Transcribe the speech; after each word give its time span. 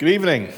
Good 0.00 0.12
evening. 0.12 0.48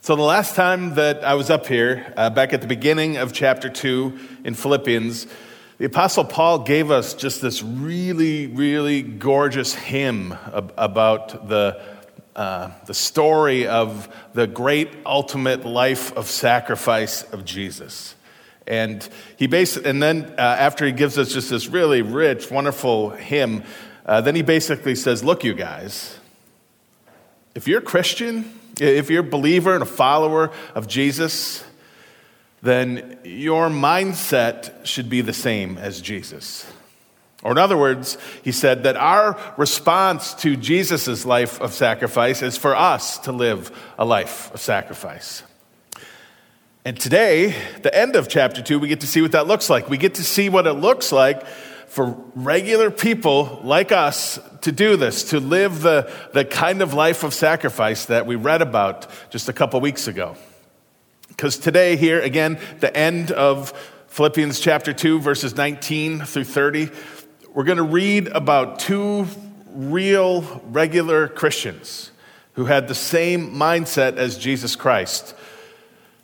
So, 0.00 0.16
the 0.16 0.22
last 0.22 0.56
time 0.56 0.96
that 0.96 1.22
I 1.22 1.34
was 1.34 1.50
up 1.50 1.68
here, 1.68 2.12
uh, 2.16 2.28
back 2.28 2.52
at 2.52 2.62
the 2.62 2.66
beginning 2.66 3.16
of 3.16 3.32
chapter 3.32 3.68
2 3.68 4.18
in 4.42 4.54
Philippians, 4.54 5.28
the 5.78 5.84
Apostle 5.84 6.24
Paul 6.24 6.64
gave 6.64 6.90
us 6.90 7.14
just 7.14 7.40
this 7.40 7.62
really, 7.62 8.48
really 8.48 9.02
gorgeous 9.02 9.72
hymn 9.72 10.32
ab- 10.32 10.74
about 10.76 11.48
the, 11.48 11.80
uh, 12.34 12.72
the 12.86 12.94
story 12.94 13.68
of 13.68 14.08
the 14.34 14.48
great 14.48 14.88
ultimate 15.06 15.64
life 15.64 16.12
of 16.16 16.26
sacrifice 16.26 17.22
of 17.22 17.44
Jesus. 17.44 18.16
And 18.66 19.08
he 19.36 19.46
basically, 19.46 19.90
and 19.90 20.02
then 20.02 20.24
uh, 20.36 20.40
after 20.40 20.84
he 20.84 20.90
gives 20.90 21.16
us 21.18 21.32
just 21.32 21.50
this 21.50 21.68
really 21.68 22.02
rich, 22.02 22.50
wonderful 22.50 23.10
hymn, 23.10 23.62
uh, 24.06 24.22
then 24.22 24.34
he 24.34 24.42
basically 24.42 24.96
says, 24.96 25.22
Look, 25.22 25.44
you 25.44 25.54
guys, 25.54 26.18
if 27.54 27.66
you're 27.66 27.80
a 27.80 27.82
Christian, 27.82 28.52
if 28.78 29.10
you're 29.10 29.24
a 29.26 29.28
believer 29.28 29.74
and 29.74 29.82
a 29.82 29.86
follower 29.86 30.50
of 30.74 30.86
Jesus, 30.86 31.64
then 32.62 33.18
your 33.24 33.68
mindset 33.68 34.84
should 34.84 35.08
be 35.08 35.20
the 35.20 35.32
same 35.32 35.78
as 35.78 36.00
Jesus. 36.00 36.70
Or, 37.42 37.52
in 37.52 37.58
other 37.58 37.76
words, 37.76 38.18
he 38.42 38.52
said 38.52 38.82
that 38.82 38.96
our 38.96 39.38
response 39.56 40.34
to 40.34 40.56
Jesus' 40.56 41.24
life 41.24 41.60
of 41.60 41.72
sacrifice 41.72 42.42
is 42.42 42.58
for 42.58 42.76
us 42.76 43.18
to 43.20 43.32
live 43.32 43.70
a 43.98 44.04
life 44.04 44.52
of 44.52 44.60
sacrifice. 44.60 45.42
And 46.84 46.98
today, 46.98 47.54
the 47.82 47.94
end 47.94 48.14
of 48.16 48.28
chapter 48.28 48.62
2, 48.62 48.78
we 48.78 48.88
get 48.88 49.00
to 49.00 49.06
see 49.06 49.22
what 49.22 49.32
that 49.32 49.46
looks 49.46 49.70
like. 49.70 49.88
We 49.88 49.96
get 49.96 50.14
to 50.16 50.24
see 50.24 50.48
what 50.50 50.66
it 50.66 50.74
looks 50.74 51.12
like 51.12 51.42
for 51.90 52.16
regular 52.36 52.88
people 52.88 53.60
like 53.64 53.90
us 53.90 54.38
to 54.60 54.70
do 54.70 54.96
this, 54.96 55.24
to 55.30 55.40
live 55.40 55.82
the, 55.82 56.08
the 56.32 56.44
kind 56.44 56.82
of 56.82 56.94
life 56.94 57.24
of 57.24 57.34
sacrifice 57.34 58.06
that 58.06 58.26
we 58.26 58.36
read 58.36 58.62
about 58.62 59.08
just 59.30 59.48
a 59.48 59.52
couple 59.52 59.80
weeks 59.80 60.06
ago. 60.06 60.36
Because 61.26 61.58
today, 61.58 61.96
here 61.96 62.20
again, 62.20 62.60
the 62.78 62.96
end 62.96 63.32
of 63.32 63.72
Philippians 64.06 64.60
chapter 64.60 64.92
2, 64.92 65.18
verses 65.18 65.56
19 65.56 66.20
through 66.26 66.44
30, 66.44 66.90
we're 67.54 67.64
going 67.64 67.78
to 67.78 67.82
read 67.82 68.28
about 68.28 68.78
two 68.78 69.26
real, 69.72 70.62
regular 70.66 71.26
Christians 71.26 72.12
who 72.52 72.66
had 72.66 72.86
the 72.86 72.94
same 72.94 73.56
mindset 73.56 74.14
as 74.16 74.38
Jesus 74.38 74.76
Christ. 74.76 75.34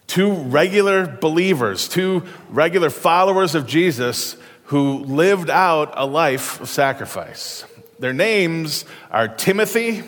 Two 0.07 0.33
regular 0.33 1.09
believers, 1.09 1.89
two 1.89 2.23
regular 2.51 2.89
followers 2.89 3.57
of 3.57 3.67
Jesus 3.67 4.37
who 4.67 4.99
lived 5.05 5.49
out 5.49 5.95
a 5.97 6.07
life 6.07 6.61
of 6.61 6.69
sacrifice. 6.69 7.65
Their 7.99 8.13
names 8.13 8.85
are 9.11 9.29
Timothy 9.29 10.03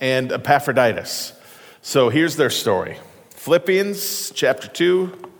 and 0.00 0.32
Epaphroditus. 0.32 1.34
So 1.82 2.08
here's 2.08 2.36
their 2.36 2.50
story 2.50 2.98
Philippians 3.30 4.30
chapter 4.32 4.66
2, 4.68 5.30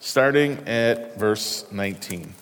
starting 0.00 0.66
at 0.66 1.18
verse 1.18 1.70
19. 1.70 2.32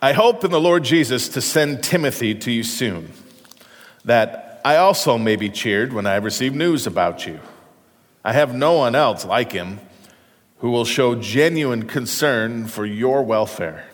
I 0.00 0.12
hope 0.12 0.44
in 0.44 0.50
the 0.50 0.60
Lord 0.60 0.82
Jesus 0.82 1.28
to 1.30 1.40
send 1.40 1.84
Timothy 1.84 2.34
to 2.34 2.50
you 2.50 2.64
soon, 2.64 3.12
that 4.04 4.60
I 4.64 4.76
also 4.76 5.16
may 5.16 5.36
be 5.36 5.48
cheered 5.48 5.92
when 5.92 6.06
I 6.06 6.16
receive 6.16 6.52
news 6.52 6.88
about 6.88 7.24
you. 7.24 7.38
I 8.24 8.32
have 8.32 8.52
no 8.52 8.72
one 8.72 8.96
else 8.96 9.24
like 9.24 9.52
him 9.52 9.78
who 10.62 10.70
will 10.70 10.84
show 10.84 11.16
genuine 11.16 11.88
concern 11.88 12.68
for 12.68 12.86
your 12.86 13.24
welfare. 13.24 13.84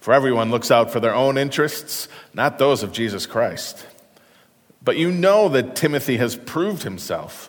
For 0.00 0.12
everyone 0.12 0.50
looks 0.50 0.68
out 0.68 0.90
for 0.90 0.98
their 0.98 1.14
own 1.14 1.38
interests, 1.38 2.08
not 2.34 2.58
those 2.58 2.82
of 2.82 2.90
Jesus 2.90 3.24
Christ. 3.24 3.86
But 4.82 4.96
you 4.96 5.12
know 5.12 5.48
that 5.50 5.76
Timothy 5.76 6.16
has 6.16 6.34
proved 6.34 6.82
himself, 6.82 7.48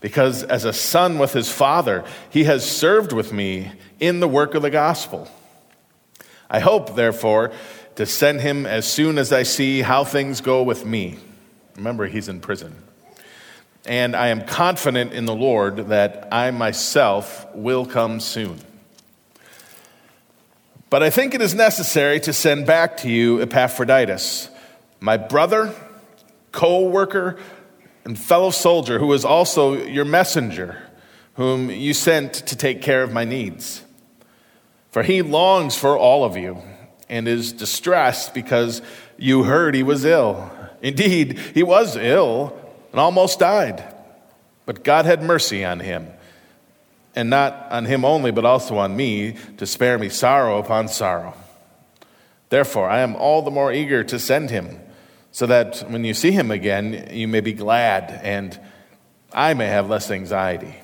because 0.00 0.42
as 0.42 0.64
a 0.64 0.72
son 0.72 1.20
with 1.20 1.32
his 1.32 1.48
father, 1.48 2.04
he 2.28 2.42
has 2.42 2.68
served 2.68 3.12
with 3.12 3.32
me 3.32 3.70
in 4.00 4.18
the 4.18 4.26
work 4.26 4.56
of 4.56 4.62
the 4.62 4.70
gospel. 4.70 5.28
I 6.50 6.58
hope, 6.58 6.96
therefore, 6.96 7.52
to 7.94 8.04
send 8.04 8.40
him 8.40 8.66
as 8.66 8.84
soon 8.84 9.16
as 9.16 9.32
I 9.32 9.44
see 9.44 9.82
how 9.82 10.02
things 10.02 10.40
go 10.40 10.64
with 10.64 10.84
me. 10.84 11.18
Remember, 11.76 12.08
he's 12.08 12.28
in 12.28 12.40
prison 12.40 12.82
and 13.86 14.14
I 14.14 14.28
am 14.28 14.44
confident 14.44 15.12
in 15.12 15.24
the 15.24 15.34
Lord 15.34 15.88
that 15.88 16.28
I 16.30 16.50
myself 16.50 17.46
will 17.54 17.86
come 17.86 18.20
soon. 18.20 18.58
But 20.90 21.02
I 21.02 21.10
think 21.10 21.34
it 21.34 21.40
is 21.40 21.54
necessary 21.54 22.20
to 22.20 22.32
send 22.32 22.66
back 22.66 22.98
to 22.98 23.08
you 23.08 23.40
Epaphroditus, 23.40 24.50
my 24.98 25.16
brother, 25.16 25.74
co 26.52 26.88
worker, 26.88 27.38
and 28.04 28.18
fellow 28.18 28.50
soldier, 28.50 28.98
who 28.98 29.12
is 29.12 29.24
also 29.24 29.74
your 29.74 30.04
messenger, 30.04 30.82
whom 31.34 31.70
you 31.70 31.94
sent 31.94 32.34
to 32.34 32.56
take 32.56 32.82
care 32.82 33.02
of 33.02 33.12
my 33.12 33.24
needs. 33.24 33.84
For 34.90 35.04
he 35.04 35.22
longs 35.22 35.76
for 35.76 35.96
all 35.96 36.24
of 36.24 36.36
you 36.36 36.60
and 37.08 37.28
is 37.28 37.52
distressed 37.52 38.34
because 38.34 38.82
you 39.16 39.44
heard 39.44 39.74
he 39.74 39.84
was 39.84 40.04
ill. 40.04 40.50
Indeed, 40.82 41.38
he 41.54 41.62
was 41.62 41.96
ill 41.96 42.56
and 42.90 43.00
almost 43.00 43.38
died. 43.38 43.84
But 44.66 44.84
God 44.84 45.04
had 45.04 45.22
mercy 45.22 45.64
on 45.64 45.80
him, 45.80 46.08
and 47.14 47.30
not 47.30 47.70
on 47.70 47.86
him 47.86 48.04
only, 48.04 48.30
but 48.30 48.44
also 48.44 48.78
on 48.78 48.96
me, 48.96 49.36
to 49.56 49.66
spare 49.66 49.98
me 49.98 50.08
sorrow 50.08 50.58
upon 50.58 50.88
sorrow. 50.88 51.34
Therefore, 52.50 52.88
I 52.88 53.00
am 53.00 53.16
all 53.16 53.42
the 53.42 53.50
more 53.50 53.72
eager 53.72 54.04
to 54.04 54.18
send 54.18 54.50
him, 54.50 54.78
so 55.32 55.46
that 55.46 55.84
when 55.88 56.04
you 56.04 56.14
see 56.14 56.32
him 56.32 56.50
again, 56.50 57.08
you 57.12 57.28
may 57.28 57.40
be 57.40 57.52
glad, 57.52 58.20
and 58.22 58.58
I 59.32 59.54
may 59.54 59.66
have 59.66 59.88
less 59.88 60.10
anxiety. 60.10 60.74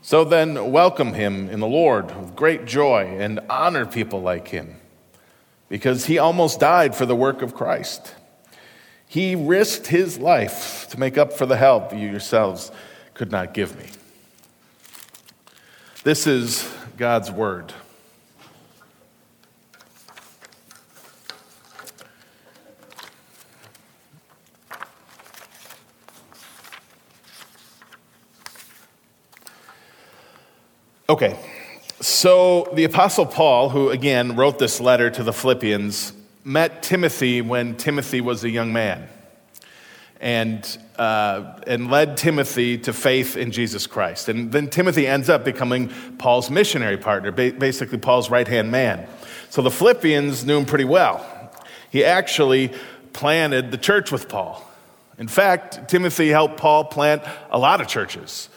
So 0.00 0.24
then, 0.24 0.72
welcome 0.72 1.14
him 1.14 1.48
in 1.48 1.60
the 1.60 1.66
Lord 1.66 2.14
with 2.18 2.34
great 2.34 2.64
joy, 2.64 3.16
and 3.18 3.40
honor 3.48 3.86
people 3.86 4.20
like 4.20 4.48
him, 4.48 4.76
because 5.68 6.06
he 6.06 6.18
almost 6.18 6.60
died 6.60 6.94
for 6.94 7.06
the 7.06 7.16
work 7.16 7.40
of 7.42 7.54
Christ 7.54 8.14
he 9.12 9.34
risked 9.34 9.88
his 9.88 10.18
life 10.18 10.88
to 10.88 10.98
make 10.98 11.18
up 11.18 11.34
for 11.34 11.44
the 11.44 11.58
help 11.58 11.92
you 11.92 12.08
yourselves 12.08 12.72
could 13.12 13.30
not 13.30 13.52
give 13.52 13.76
me. 13.76 13.84
This 16.02 16.26
is 16.26 16.66
God's 16.96 17.30
word. 17.30 17.74
Okay, 31.06 31.38
so 32.00 32.70
the 32.72 32.84
Apostle 32.84 33.26
Paul, 33.26 33.68
who 33.68 33.90
again 33.90 34.36
wrote 34.36 34.58
this 34.58 34.80
letter 34.80 35.10
to 35.10 35.22
the 35.22 35.34
Philippians, 35.34 36.14
met 36.44 36.82
Timothy 36.82 37.40
when 37.40 37.76
Timothy 37.76 38.20
was 38.20 38.44
a 38.44 38.50
young 38.50 38.72
man 38.72 39.08
and, 40.20 40.78
uh, 40.96 41.60
and 41.66 41.90
led 41.90 42.16
Timothy 42.16 42.78
to 42.78 42.92
faith 42.92 43.36
in 43.36 43.50
Jesus 43.50 43.86
Christ. 43.86 44.28
And 44.28 44.52
then 44.52 44.70
Timothy 44.70 45.06
ends 45.06 45.28
up 45.28 45.44
becoming 45.44 45.88
Paul's 46.18 46.50
missionary 46.50 46.96
partner, 46.96 47.32
basically 47.32 47.98
Paul's 47.98 48.30
right 48.30 48.46
hand 48.46 48.70
man. 48.70 49.06
So 49.50 49.62
the 49.62 49.70
Philippians 49.70 50.44
knew 50.44 50.58
him 50.58 50.64
pretty 50.64 50.84
well. 50.84 51.26
He 51.90 52.04
actually 52.04 52.72
planted 53.12 53.70
the 53.70 53.78
church 53.78 54.10
with 54.10 54.28
Paul. 54.28 54.64
In 55.18 55.28
fact, 55.28 55.88
Timothy 55.88 56.28
helped 56.28 56.56
Paul 56.56 56.84
plant 56.84 57.22
a 57.50 57.58
lot 57.58 57.80
of 57.80 57.86
churches. 57.86 58.48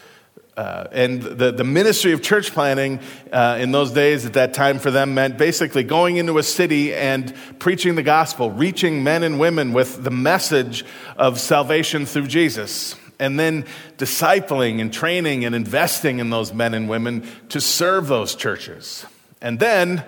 Uh, 0.57 0.87
and 0.93 1.21
the, 1.21 1.51
the 1.51 1.65
ministry 1.65 2.13
of 2.13 2.21
church 2.21 2.51
planting 2.53 2.99
uh, 3.33 3.57
in 3.59 3.71
those 3.71 3.91
days 3.91 4.25
at 4.25 4.33
that 4.33 4.53
time 4.53 4.79
for 4.79 4.89
them 4.89 5.13
meant 5.13 5.37
basically 5.37 5.83
going 5.83 6.15
into 6.15 6.37
a 6.37 6.43
city 6.43 6.93
and 6.93 7.35
preaching 7.59 7.95
the 7.95 8.03
gospel, 8.03 8.49
reaching 8.51 9.03
men 9.03 9.23
and 9.23 9.37
women 9.37 9.73
with 9.73 10.01
the 10.01 10.11
message 10.11 10.85
of 11.17 11.41
salvation 11.41 12.05
through 12.05 12.27
Jesus, 12.27 12.95
and 13.19 13.37
then 13.37 13.65
discipling 13.97 14.79
and 14.79 14.93
training 14.93 15.43
and 15.43 15.53
investing 15.53 16.19
in 16.19 16.29
those 16.29 16.53
men 16.53 16.73
and 16.73 16.87
women 16.87 17.27
to 17.49 17.59
serve 17.59 18.07
those 18.07 18.33
churches. 18.33 19.05
And 19.41 19.59
then 19.59 20.05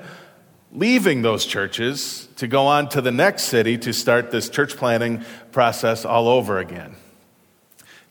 leaving 0.71 1.23
those 1.23 1.45
churches 1.45 2.29
to 2.37 2.47
go 2.47 2.67
on 2.67 2.87
to 2.89 3.01
the 3.01 3.11
next 3.11 3.43
city 3.43 3.77
to 3.79 3.93
start 3.93 4.31
this 4.31 4.49
church 4.49 4.77
planting 4.77 5.23
process 5.51 6.05
all 6.05 6.29
over 6.29 6.59
again. 6.59 6.95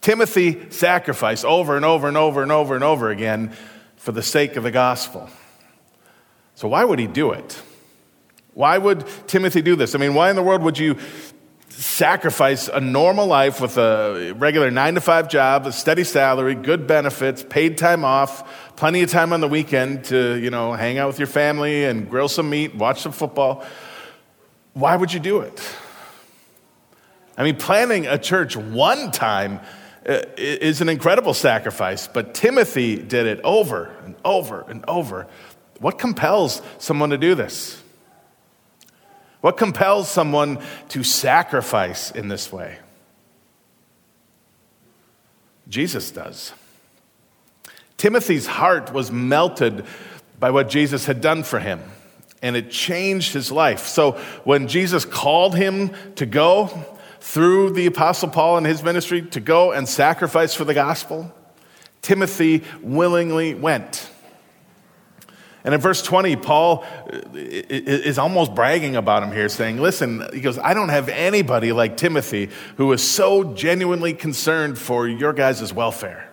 Timothy 0.06 0.70
sacrificed 0.70 1.44
over 1.44 1.74
and 1.74 1.84
over 1.84 2.06
and 2.06 2.16
over 2.16 2.40
and 2.40 2.52
over 2.52 2.76
and 2.76 2.84
over 2.84 3.10
again 3.10 3.50
for 3.96 4.12
the 4.12 4.22
sake 4.22 4.54
of 4.54 4.62
the 4.62 4.70
gospel. 4.70 5.28
So, 6.54 6.68
why 6.68 6.84
would 6.84 7.00
he 7.00 7.08
do 7.08 7.32
it? 7.32 7.60
Why 8.54 8.78
would 8.78 9.04
Timothy 9.26 9.62
do 9.62 9.74
this? 9.74 9.96
I 9.96 9.98
mean, 9.98 10.14
why 10.14 10.30
in 10.30 10.36
the 10.36 10.44
world 10.44 10.62
would 10.62 10.78
you 10.78 10.96
sacrifice 11.70 12.68
a 12.68 12.80
normal 12.80 13.26
life 13.26 13.60
with 13.60 13.78
a 13.78 14.32
regular 14.36 14.70
nine 14.70 14.94
to 14.94 15.00
five 15.00 15.28
job, 15.28 15.66
a 15.66 15.72
steady 15.72 16.04
salary, 16.04 16.54
good 16.54 16.86
benefits, 16.86 17.42
paid 17.42 17.76
time 17.76 18.04
off, 18.04 18.76
plenty 18.76 19.02
of 19.02 19.10
time 19.10 19.32
on 19.32 19.40
the 19.40 19.48
weekend 19.48 20.04
to, 20.04 20.36
you 20.36 20.50
know, 20.50 20.72
hang 20.72 20.98
out 20.98 21.08
with 21.08 21.18
your 21.18 21.26
family 21.26 21.82
and 21.82 22.08
grill 22.08 22.28
some 22.28 22.48
meat, 22.48 22.76
watch 22.76 23.00
some 23.00 23.10
football? 23.10 23.64
why 24.72 24.94
would 24.94 25.12
you 25.12 25.18
do 25.18 25.40
it? 25.40 25.60
I 27.36 27.42
mean, 27.42 27.56
planting 27.56 28.06
a 28.06 28.18
church 28.18 28.56
one 28.56 29.10
time 29.10 29.58
Uh, 30.06 30.22
is 30.36 30.80
an 30.80 30.88
incredible 30.88 31.34
sacrifice, 31.34 32.06
but 32.06 32.32
Timothy 32.32 32.94
did 32.94 33.26
it 33.26 33.40
over 33.42 33.90
and 34.04 34.14
over 34.24 34.64
and 34.68 34.84
over. 34.86 35.26
What 35.80 35.98
compels 35.98 36.62
someone 36.78 37.10
to 37.10 37.18
do 37.18 37.34
this? 37.34 37.82
What 39.40 39.56
compels 39.56 40.08
someone 40.08 40.60
to 40.90 41.02
sacrifice 41.02 42.12
in 42.12 42.28
this 42.28 42.52
way? 42.52 42.78
Jesus 45.68 46.12
does. 46.12 46.52
Timothy's 47.96 48.46
heart 48.46 48.92
was 48.92 49.10
melted 49.10 49.84
by 50.38 50.50
what 50.50 50.68
Jesus 50.68 51.06
had 51.06 51.20
done 51.20 51.42
for 51.42 51.58
him, 51.58 51.80
and 52.42 52.54
it 52.54 52.70
changed 52.70 53.32
his 53.32 53.50
life. 53.50 53.86
So 53.86 54.12
when 54.44 54.68
Jesus 54.68 55.04
called 55.04 55.56
him 55.56 55.90
to 56.14 56.26
go 56.26 56.95
through 57.26 57.70
the 57.70 57.86
Apostle 57.86 58.28
Paul 58.28 58.56
and 58.56 58.64
his 58.64 58.84
ministry 58.84 59.20
to 59.20 59.40
go 59.40 59.72
and 59.72 59.88
sacrifice 59.88 60.54
for 60.54 60.64
the 60.64 60.72
gospel, 60.72 61.34
Timothy 62.00 62.62
willingly 62.80 63.52
went. 63.52 64.08
And 65.64 65.74
in 65.74 65.80
verse 65.80 66.02
20, 66.02 66.36
Paul 66.36 66.84
uh, 67.12 67.18
is 67.34 68.16
almost 68.16 68.54
bragging 68.54 68.94
about 68.94 69.24
him 69.24 69.32
here, 69.32 69.48
saying, 69.48 69.78
Listen, 69.78 70.24
he 70.32 70.40
goes, 70.40 70.56
I 70.56 70.72
don't 70.72 70.90
have 70.90 71.08
anybody 71.08 71.72
like 71.72 71.96
Timothy 71.96 72.48
who 72.76 72.92
is 72.92 73.02
so 73.02 73.42
genuinely 73.54 74.14
concerned 74.14 74.78
for 74.78 75.08
your 75.08 75.32
guys' 75.32 75.72
welfare. 75.74 76.32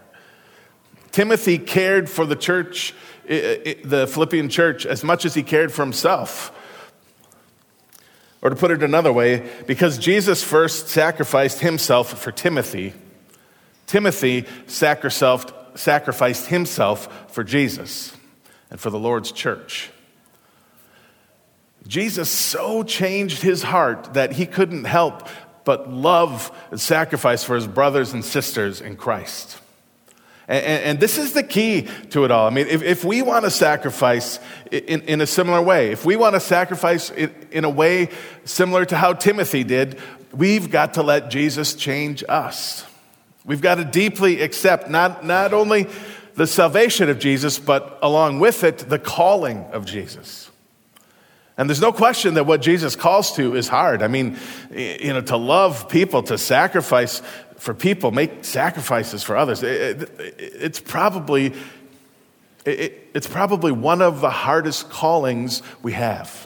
Timothy 1.12 1.58
cared 1.58 2.08
for 2.08 2.28
the 2.28 2.36
church, 2.36 2.94
the 3.28 4.08
Philippian 4.14 4.48
church, 4.48 4.86
as 4.86 5.04
much 5.04 5.26
as 5.26 5.34
he 5.34 5.42
cared 5.42 5.72
for 5.72 5.82
himself. 5.82 6.52
Or 8.44 8.50
to 8.50 8.56
put 8.58 8.72
it 8.72 8.84
another 8.84 9.14
way, 9.14 9.50
because 9.68 9.98
Jesus 9.98 10.44
first 10.44 10.90
sacrificed 10.90 11.62
himself 11.62 12.20
for 12.22 12.32
Timothy, 12.34 12.94
Timothy 13.88 14.46
sacrificed 14.68 16.48
himself 16.48 17.32
for 17.32 17.46
Jesus 17.46 18.16
and 18.70 18.82
for 18.82 18.90
the 18.90 19.00
Lord's 19.00 19.32
church. 19.32 19.92
Jesus 21.88 22.30
so 22.30 22.84
changed 22.84 23.42
his 23.42 23.64
heart 23.64 24.14
that 24.14 24.34
he 24.34 24.46
couldn't 24.46 24.86
help 24.86 25.30
but 25.64 25.90
love 25.90 26.52
and 26.70 26.82
sacrifice 26.82 27.46
for 27.46 27.56
his 27.56 27.68
brothers 27.68 28.12
and 28.12 28.26
sisters 28.26 28.82
in 28.82 28.98
Christ. 28.98 29.58
And, 30.54 30.84
and, 30.84 31.00
this 31.00 31.18
is 31.18 31.34
the 31.34 31.42
key 31.42 31.88
to 32.12 32.26
it 32.26 32.32
all. 32.32 32.46
I 32.46 32.52
mean, 32.52 32.68
if, 32.68 32.84
if 32.84 33.04
we 33.04 33.24
want 33.24 33.44
to 33.46 33.50
sacrifice 33.50 34.40
in, 34.72 35.02
in 35.02 35.20
a 35.20 35.26
similar 35.26 35.60
way, 35.60 35.92
if 35.92 36.06
we 36.06 36.16
want 36.16 36.36
to 36.36 36.40
sacrifice 36.40 37.10
in, 37.10 37.34
in 37.50 37.66
a 37.66 37.70
way 37.72 38.10
similar 38.46 38.86
to 38.86 38.96
how 38.96 39.14
Timothy 39.14 39.64
did, 39.64 40.00
we've 40.32 40.70
got 40.70 40.94
to 40.94 41.02
let 41.02 41.32
Jesus 41.32 41.74
change 41.74 42.24
us. 42.30 42.86
We've 43.46 43.62
got 43.62 43.76
to 43.76 43.84
deeply 43.84 44.42
accept 44.42 44.92
not, 44.92 45.26
not 45.26 45.54
only 45.54 45.88
the 46.36 46.46
salvation 46.46 47.10
of 47.10 47.18
Jesus, 47.18 47.58
but 47.58 47.98
along 48.04 48.40
with 48.40 48.64
it, 48.64 48.78
the 48.78 49.00
calling 49.00 49.66
of 49.72 49.86
Jesus. 49.86 50.52
And 51.58 51.68
there's 51.68 51.82
no 51.82 51.92
question 51.92 52.36
that 52.36 52.46
what 52.46 52.62
Jesus 52.62 52.96
calls 52.96 53.36
to 53.38 53.56
is 53.56 53.68
hard. 53.68 54.04
I 54.04 54.08
mean, 54.08 54.38
you 54.72 55.14
know, 55.14 55.22
to 55.22 55.38
love 55.38 55.90
people, 55.90 56.22
to 56.24 56.38
sacrifice 56.38 57.24
for 57.64 57.74
people, 57.74 58.12
make 58.12 58.44
sacrifices 58.44 59.24
for 59.24 59.38
others, 59.38 59.64
it's 59.64 60.82
probably, 60.82 61.54
it's 62.66 63.26
probably 63.26 63.72
one 63.72 64.02
of 64.02 64.20
the 64.20 64.30
hardest 64.30 64.90
callings 64.90 65.62
we 65.82 65.94
have. 65.94 66.46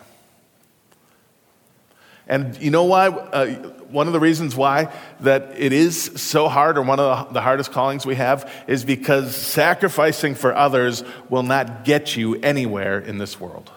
And 2.28 2.56
you 2.62 2.70
know 2.70 2.84
why? 2.84 3.08
Uh, 3.08 3.48
one 3.90 4.06
of 4.06 4.14
the 4.14 4.20
reasons 4.20 4.56
why 4.56 4.94
that 5.22 5.56
it 5.58 5.74
is 5.74 6.04
so 6.22 6.48
hard, 6.50 6.78
or 6.78 6.84
one 6.84 7.00
of 7.00 7.34
the 7.34 7.42
hardest 7.42 7.72
callings 7.72 8.06
we 8.06 8.14
have, 8.14 8.48
is 8.68 8.86
because 8.86 9.36
sacrificing 9.36 10.36
for 10.36 10.54
others 10.54 11.04
will 11.30 11.42
not 11.42 11.84
get 11.84 12.16
you 12.16 12.36
anywhere 12.42 13.00
in 13.00 13.18
this 13.18 13.40
world. 13.40 13.72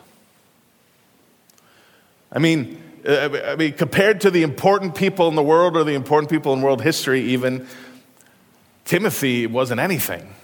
I 2.30 2.38
mean, 2.38 2.82
Uh, 3.06 3.38
I 3.46 3.56
mean, 3.56 3.72
compared 3.72 4.20
to 4.22 4.30
the 4.30 4.42
important 4.42 4.94
people 4.94 5.28
in 5.28 5.34
the 5.34 5.42
world 5.42 5.76
or 5.76 5.84
the 5.84 5.94
important 5.94 6.30
people 6.30 6.52
in 6.52 6.62
world 6.62 6.82
history, 6.82 7.22
even, 7.22 7.66
Timothy 8.84 9.46
wasn't 9.46 9.80
anything. 9.80 10.34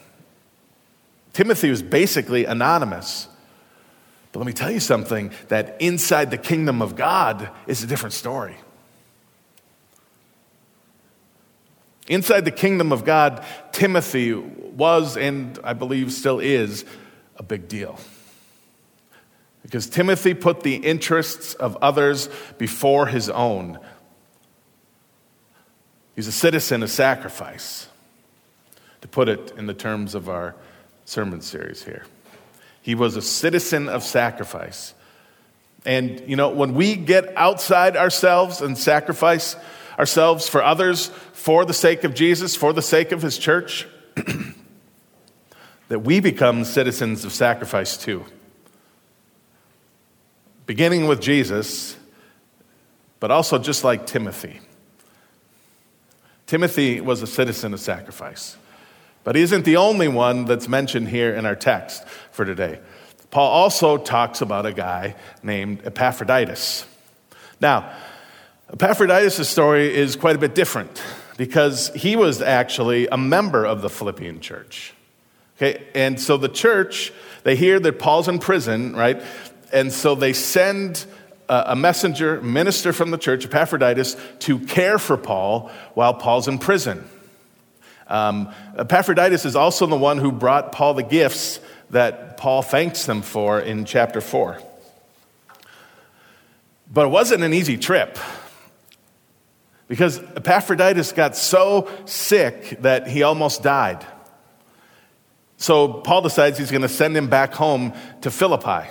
Timothy 1.33 1.69
was 1.69 1.83
basically 1.83 2.47
anonymous. 2.47 3.29
But 4.33 4.41
let 4.41 4.47
me 4.47 4.53
tell 4.53 4.71
you 4.71 4.81
something 4.81 5.33
that 5.49 5.77
inside 5.81 6.31
the 6.31 6.39
kingdom 6.39 6.81
of 6.81 6.97
God 6.97 7.51
is 7.67 7.83
a 7.83 7.87
different 7.87 8.15
story. 8.15 8.57
Inside 12.09 12.45
the 12.45 12.51
kingdom 12.51 12.93
of 12.93 13.05
God, 13.05 13.45
Timothy 13.73 14.33
was, 14.33 15.17
and 15.17 15.59
I 15.65 15.73
believe 15.73 16.13
still 16.13 16.39
is, 16.39 16.85
a 17.37 17.43
big 17.43 17.69
deal. 17.69 17.99
Because 19.67 19.89
Timothy 19.89 20.33
put 20.33 20.61
the 20.61 20.77
interests 20.77 21.55
of 21.55 21.77
others 21.83 22.29
before 22.57 23.07
his 23.07 23.29
own. 23.29 23.81
He's 26.15 26.29
a 26.29 26.33
citizen 26.33 26.85
of 26.85 26.91
sacrifice, 26.91 27.89
to 29.01 29.09
put 29.09 29.29
it 29.29 29.53
in 29.59 29.67
the 29.67 29.75
terms 29.75 30.15
of 30.15 30.29
our 30.29 30.55
sermon 31.05 31.41
series 31.41 31.83
here. 31.83 32.05
He 32.81 32.95
was 32.95 33.17
a 33.17 33.23
citizen 33.23 33.89
of 33.89 34.05
sacrifice. 34.05 34.95
And, 35.85 36.23
you 36.29 36.37
know, 36.37 36.51
when 36.51 36.75
we 36.75 36.95
get 36.95 37.37
outside 37.37 37.97
ourselves 37.97 38.61
and 38.61 38.79
sacrifice 38.79 39.57
ourselves 39.99 40.49
for 40.49 40.63
others 40.63 41.09
for 41.33 41.65
the 41.65 41.75
sake 41.75 42.05
of 42.05 42.15
Jesus, 42.15 42.55
for 42.55 42.73
the 42.73 42.83
sake 42.83 43.11
of 43.11 43.21
his 43.21 43.37
church, 43.37 43.89
that 45.89 45.99
we 45.99 46.21
become 46.21 46.65
citizens 46.65 47.25
of 47.25 47.33
sacrifice 47.33 47.97
too. 47.97 48.25
Beginning 50.67 51.07
with 51.07 51.21
Jesus, 51.21 51.97
but 53.21 53.31
also 53.31 53.59
just 53.59 53.85
like 53.85 54.07
Timothy. 54.07 54.61
Timothy 56.47 57.01
was 57.01 57.23
a 57.23 57.27
citizen 57.27 57.73
of 57.73 57.81
sacrifice. 57.81 58.57
But 59.25 59.35
he 59.35 59.43
isn't 59.43 59.65
the 59.65 59.77
only 59.77 60.07
one 60.07 60.45
that's 60.45 60.69
mentioned 60.69 61.09
here 61.09 61.35
in 61.35 61.47
our 61.47 61.57
text 61.57 62.07
for 62.31 62.45
today. 62.45 62.79
Paul 63.31 63.51
also 63.51 63.99
talks 63.99 64.41
about 64.41 64.67
a 64.67 64.73
guy 64.73 65.17
named 65.43 65.81
Epaphroditus. 65.85 66.87
Now, 67.61 67.93
Epaphroditus' 68.73 69.49
story 69.49 69.93
is 69.95 70.15
quite 70.15 70.37
a 70.37 70.39
bit 70.39 70.55
different 70.55 71.03
because 71.37 71.89
he 71.95 72.15
was 72.17 72.41
actually 72.41 73.09
a 73.09 73.17
member 73.17 73.65
of 73.65 73.83
the 73.83 73.91
Philippian 73.91 74.41
church. 74.41 74.95
Okay, 75.57 75.85
and 75.95 76.21
so 76.21 76.37
the 76.37 76.49
church, 76.49 77.13
they 77.43 77.57
hear 77.57 77.81
that 77.81 77.99
Paul's 77.99 78.29
in 78.29 78.39
prison, 78.39 78.95
right? 78.95 79.23
And 79.77 79.93
so 79.93 80.15
they 80.15 80.33
send 80.33 81.05
a 81.51 81.77
messenger, 81.77 82.41
minister 82.41 82.95
from 82.95 83.11
the 83.11 83.19
church, 83.19 83.45
Epaphroditus, 83.45 84.17
to 84.39 84.59
care 84.59 84.99
for 84.99 85.19
Paul 85.19 85.71
while 85.93 86.15
Paul's 86.15 86.49
in 86.49 86.59
prison. 86.59 87.07
Um, 88.07 88.55
Epaphroditus 88.79 89.45
is 89.45 89.55
also 89.55 89.85
the 89.85 89.95
one 89.95 90.17
who 90.17 90.33
brought 90.33 90.73
Paul 90.73 90.95
the 90.95 91.03
gifts 91.03 91.61
that 91.91 92.39
Paul 92.39 92.63
thanks 92.63 93.05
them 93.05 93.21
for 93.21 93.61
in 93.61 93.85
chapter 93.85 94.23
4. 94.23 94.63
But 96.91 97.05
it 97.05 97.11
wasn't 97.11 97.43
an 97.43 97.53
easy 97.53 97.77
trip 97.77 98.19
because 99.89 100.21
Epaphroditus 100.37 101.13
got 101.13 101.37
so 101.37 101.91
sick 102.07 102.79
that 102.81 103.09
he 103.09 103.25
almost 103.25 103.63
died. 103.63 104.07
So 105.59 105.93
Paul 105.93 106.23
decides 106.23 106.57
he's 106.57 106.71
going 106.71 106.81
to 106.81 106.89
send 106.89 107.15
him 107.15 107.29
back 107.29 107.53
home 107.53 107.93
to 108.23 108.31
Philippi. 108.31 108.89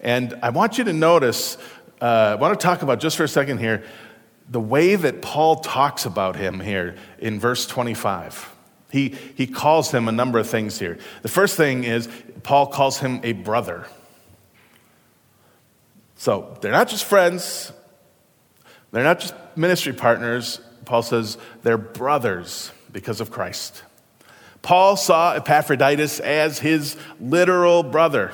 And 0.00 0.38
I 0.42 0.50
want 0.50 0.78
you 0.78 0.84
to 0.84 0.92
notice, 0.92 1.56
uh, 2.00 2.04
I 2.04 2.34
want 2.36 2.58
to 2.58 2.62
talk 2.64 2.82
about 2.82 3.00
just 3.00 3.16
for 3.16 3.24
a 3.24 3.28
second 3.28 3.58
here 3.58 3.84
the 4.50 4.60
way 4.60 4.94
that 4.96 5.20
Paul 5.20 5.56
talks 5.56 6.06
about 6.06 6.36
him 6.36 6.60
here 6.60 6.96
in 7.18 7.38
verse 7.38 7.66
25. 7.66 8.54
He, 8.90 9.10
he 9.34 9.46
calls 9.46 9.90
him 9.90 10.08
a 10.08 10.12
number 10.12 10.38
of 10.38 10.48
things 10.48 10.78
here. 10.78 10.98
The 11.22 11.28
first 11.28 11.56
thing 11.56 11.84
is, 11.84 12.08
Paul 12.42 12.68
calls 12.68 12.98
him 12.98 13.20
a 13.22 13.32
brother. 13.32 13.86
So 16.16 16.56
they're 16.60 16.72
not 16.72 16.88
just 16.88 17.04
friends, 17.04 17.72
they're 18.90 19.04
not 19.04 19.20
just 19.20 19.34
ministry 19.54 19.92
partners. 19.92 20.60
Paul 20.86 21.02
says 21.02 21.36
they're 21.62 21.76
brothers 21.76 22.72
because 22.90 23.20
of 23.20 23.30
Christ. 23.30 23.82
Paul 24.62 24.96
saw 24.96 25.34
Epaphroditus 25.34 26.18
as 26.20 26.58
his 26.58 26.96
literal 27.20 27.82
brother. 27.82 28.32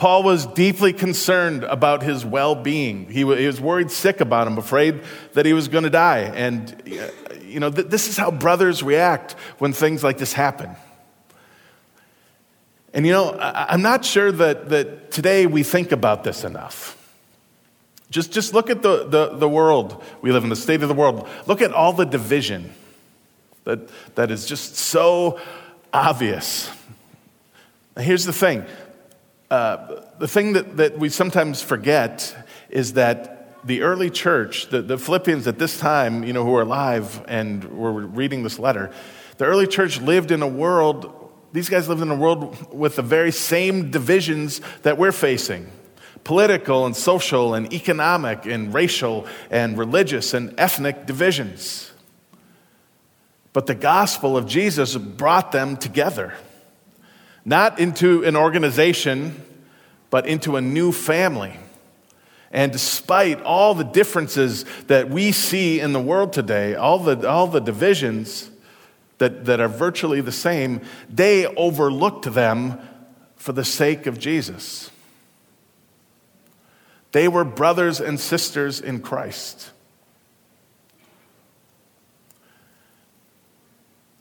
Paul 0.00 0.22
was 0.22 0.46
deeply 0.46 0.94
concerned 0.94 1.62
about 1.62 2.02
his 2.02 2.24
well 2.24 2.54
being. 2.54 3.10
He, 3.10 3.22
was 3.22 3.60
worried 3.60 3.90
sick 3.90 4.22
about 4.22 4.46
him, 4.46 4.56
afraid 4.56 5.02
that 5.34 5.44
he 5.44 5.52
was 5.52 5.68
going 5.68 5.84
to 5.84 5.90
die. 5.90 6.20
And, 6.20 6.72
uh, 6.90 7.34
you 7.44 7.60
know, 7.60 7.68
this 7.68 8.08
is 8.08 8.16
how 8.16 8.30
brothers 8.30 8.82
react 8.82 9.32
when 9.58 9.74
things 9.74 10.02
like 10.02 10.16
this 10.16 10.32
happen. 10.32 10.70
And, 12.94 13.04
you 13.04 13.12
know, 13.12 13.36
I'm 13.38 13.82
not 13.82 14.06
sure 14.06 14.32
that, 14.32 14.70
that 14.70 15.10
today 15.10 15.44
we 15.44 15.62
think 15.62 15.92
about 15.92 16.24
this 16.24 16.44
enough. 16.44 16.96
Just, 18.10 18.32
just 18.32 18.54
look 18.54 18.70
at 18.70 18.80
the, 18.80 19.04
the, 19.04 19.36
the 19.36 19.48
world 19.50 20.02
we 20.22 20.32
live 20.32 20.44
in, 20.44 20.48
the 20.48 20.56
state 20.56 20.80
of 20.80 20.88
the 20.88 20.94
world. 20.94 21.28
Look 21.44 21.60
at 21.60 21.74
all 21.74 21.92
the 21.92 22.06
division 22.06 22.72
that, 23.64 23.80
that 24.14 24.30
is 24.30 24.46
just 24.46 24.76
so 24.76 25.38
obvious. 25.92 26.70
Now, 27.94 28.02
here's 28.02 28.24
the 28.24 28.32
thing 28.32 28.64
uh, 29.50 30.04
the 30.18 30.28
thing 30.28 30.52
that, 30.52 30.76
that 30.76 30.98
we 30.98 31.08
sometimes 31.08 31.60
forget 31.60 32.34
is 32.68 32.94
that 32.94 33.66
the 33.66 33.82
early 33.82 34.10
church, 34.10 34.68
the, 34.70 34.80
the 34.80 34.96
Philippians 34.96 35.46
at 35.46 35.58
this 35.58 35.78
time, 35.78 36.24
you 36.24 36.32
know, 36.32 36.44
who 36.44 36.54
are 36.54 36.62
alive 36.62 37.24
and 37.28 37.64
were 37.64 37.92
reading 37.92 38.42
this 38.42 38.58
letter, 38.58 38.90
the 39.38 39.44
early 39.44 39.66
church 39.66 40.00
lived 40.00 40.30
in 40.30 40.42
a 40.42 40.48
world, 40.48 41.32
these 41.52 41.68
guys 41.68 41.88
lived 41.88 42.02
in 42.02 42.10
a 42.10 42.14
world 42.14 42.72
with 42.72 42.96
the 42.96 43.02
very 43.02 43.32
same 43.32 43.90
divisions 43.90 44.60
that 44.82 44.98
we're 44.98 45.12
facing 45.12 45.70
political 46.24 46.86
and 46.86 46.94
social 46.94 47.54
and 47.54 47.72
economic 47.72 48.44
and 48.44 48.74
racial 48.74 49.26
and 49.50 49.78
religious 49.78 50.34
and 50.34 50.54
ethnic 50.58 51.06
divisions. 51.06 51.92
But 53.52 53.66
the 53.66 53.74
gospel 53.74 54.36
of 54.36 54.46
Jesus 54.46 54.96
brought 54.96 55.50
them 55.50 55.76
together, 55.76 56.34
not 57.50 57.80
into 57.80 58.24
an 58.24 58.36
organization, 58.36 59.44
but 60.08 60.24
into 60.24 60.54
a 60.54 60.60
new 60.60 60.92
family. 60.92 61.52
And 62.52 62.70
despite 62.70 63.42
all 63.42 63.74
the 63.74 63.82
differences 63.82 64.64
that 64.86 65.10
we 65.10 65.32
see 65.32 65.80
in 65.80 65.92
the 65.92 66.00
world 66.00 66.32
today, 66.32 66.76
all 66.76 67.00
the, 67.00 67.28
all 67.28 67.48
the 67.48 67.58
divisions 67.58 68.48
that, 69.18 69.46
that 69.46 69.58
are 69.58 69.66
virtually 69.66 70.20
the 70.20 70.30
same, 70.30 70.80
they 71.08 71.44
overlooked 71.44 72.32
them 72.32 72.78
for 73.34 73.52
the 73.52 73.64
sake 73.64 74.06
of 74.06 74.16
Jesus. 74.16 74.88
They 77.10 77.26
were 77.26 77.44
brothers 77.44 78.00
and 78.00 78.20
sisters 78.20 78.80
in 78.80 79.00
Christ. 79.00 79.72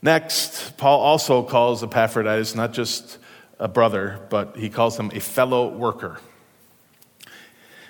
Next, 0.01 0.77
Paul 0.77 0.99
also 1.01 1.43
calls 1.43 1.83
Epaphroditus 1.83 2.55
not 2.55 2.73
just 2.73 3.17
a 3.59 3.67
brother, 3.67 4.19
but 4.29 4.55
he 4.55 4.69
calls 4.69 4.97
him 4.97 5.11
a 5.13 5.19
fellow 5.19 5.67
worker. 5.69 6.19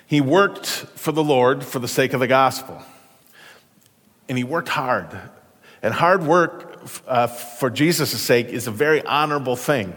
He 0.06 0.20
worked 0.20 0.66
for 0.66 1.12
the 1.12 1.22
Lord 1.22 1.64
for 1.64 1.78
the 1.78 1.86
sake 1.86 2.12
of 2.12 2.20
the 2.20 2.26
gospel. 2.26 2.82
And 4.28 4.36
he 4.36 4.42
worked 4.42 4.68
hard. 4.68 5.08
And 5.82 5.94
hard 5.94 6.24
work 6.24 6.82
uh, 7.06 7.28
for 7.28 7.70
Jesus' 7.70 8.20
sake 8.20 8.48
is 8.48 8.66
a 8.66 8.72
very 8.72 9.04
honorable 9.04 9.54
thing. 9.54 9.94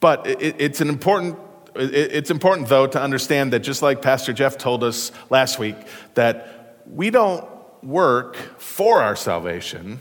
But 0.00 0.26
it, 0.26 0.56
it's 0.58 0.80
an 0.80 0.88
important 0.88 1.38
it's 1.74 2.30
important, 2.30 2.68
though, 2.68 2.86
to 2.86 3.00
understand 3.00 3.54
that 3.54 3.60
just 3.60 3.80
like 3.80 4.02
Pastor 4.02 4.34
Jeff 4.34 4.58
told 4.58 4.84
us 4.84 5.10
last 5.30 5.58
week, 5.58 5.76
that 6.12 6.82
we 6.86 7.08
don't 7.08 7.48
work 7.82 8.36
for 8.58 9.02
our 9.02 9.16
salvation, 9.16 9.98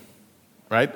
right? 0.69 0.93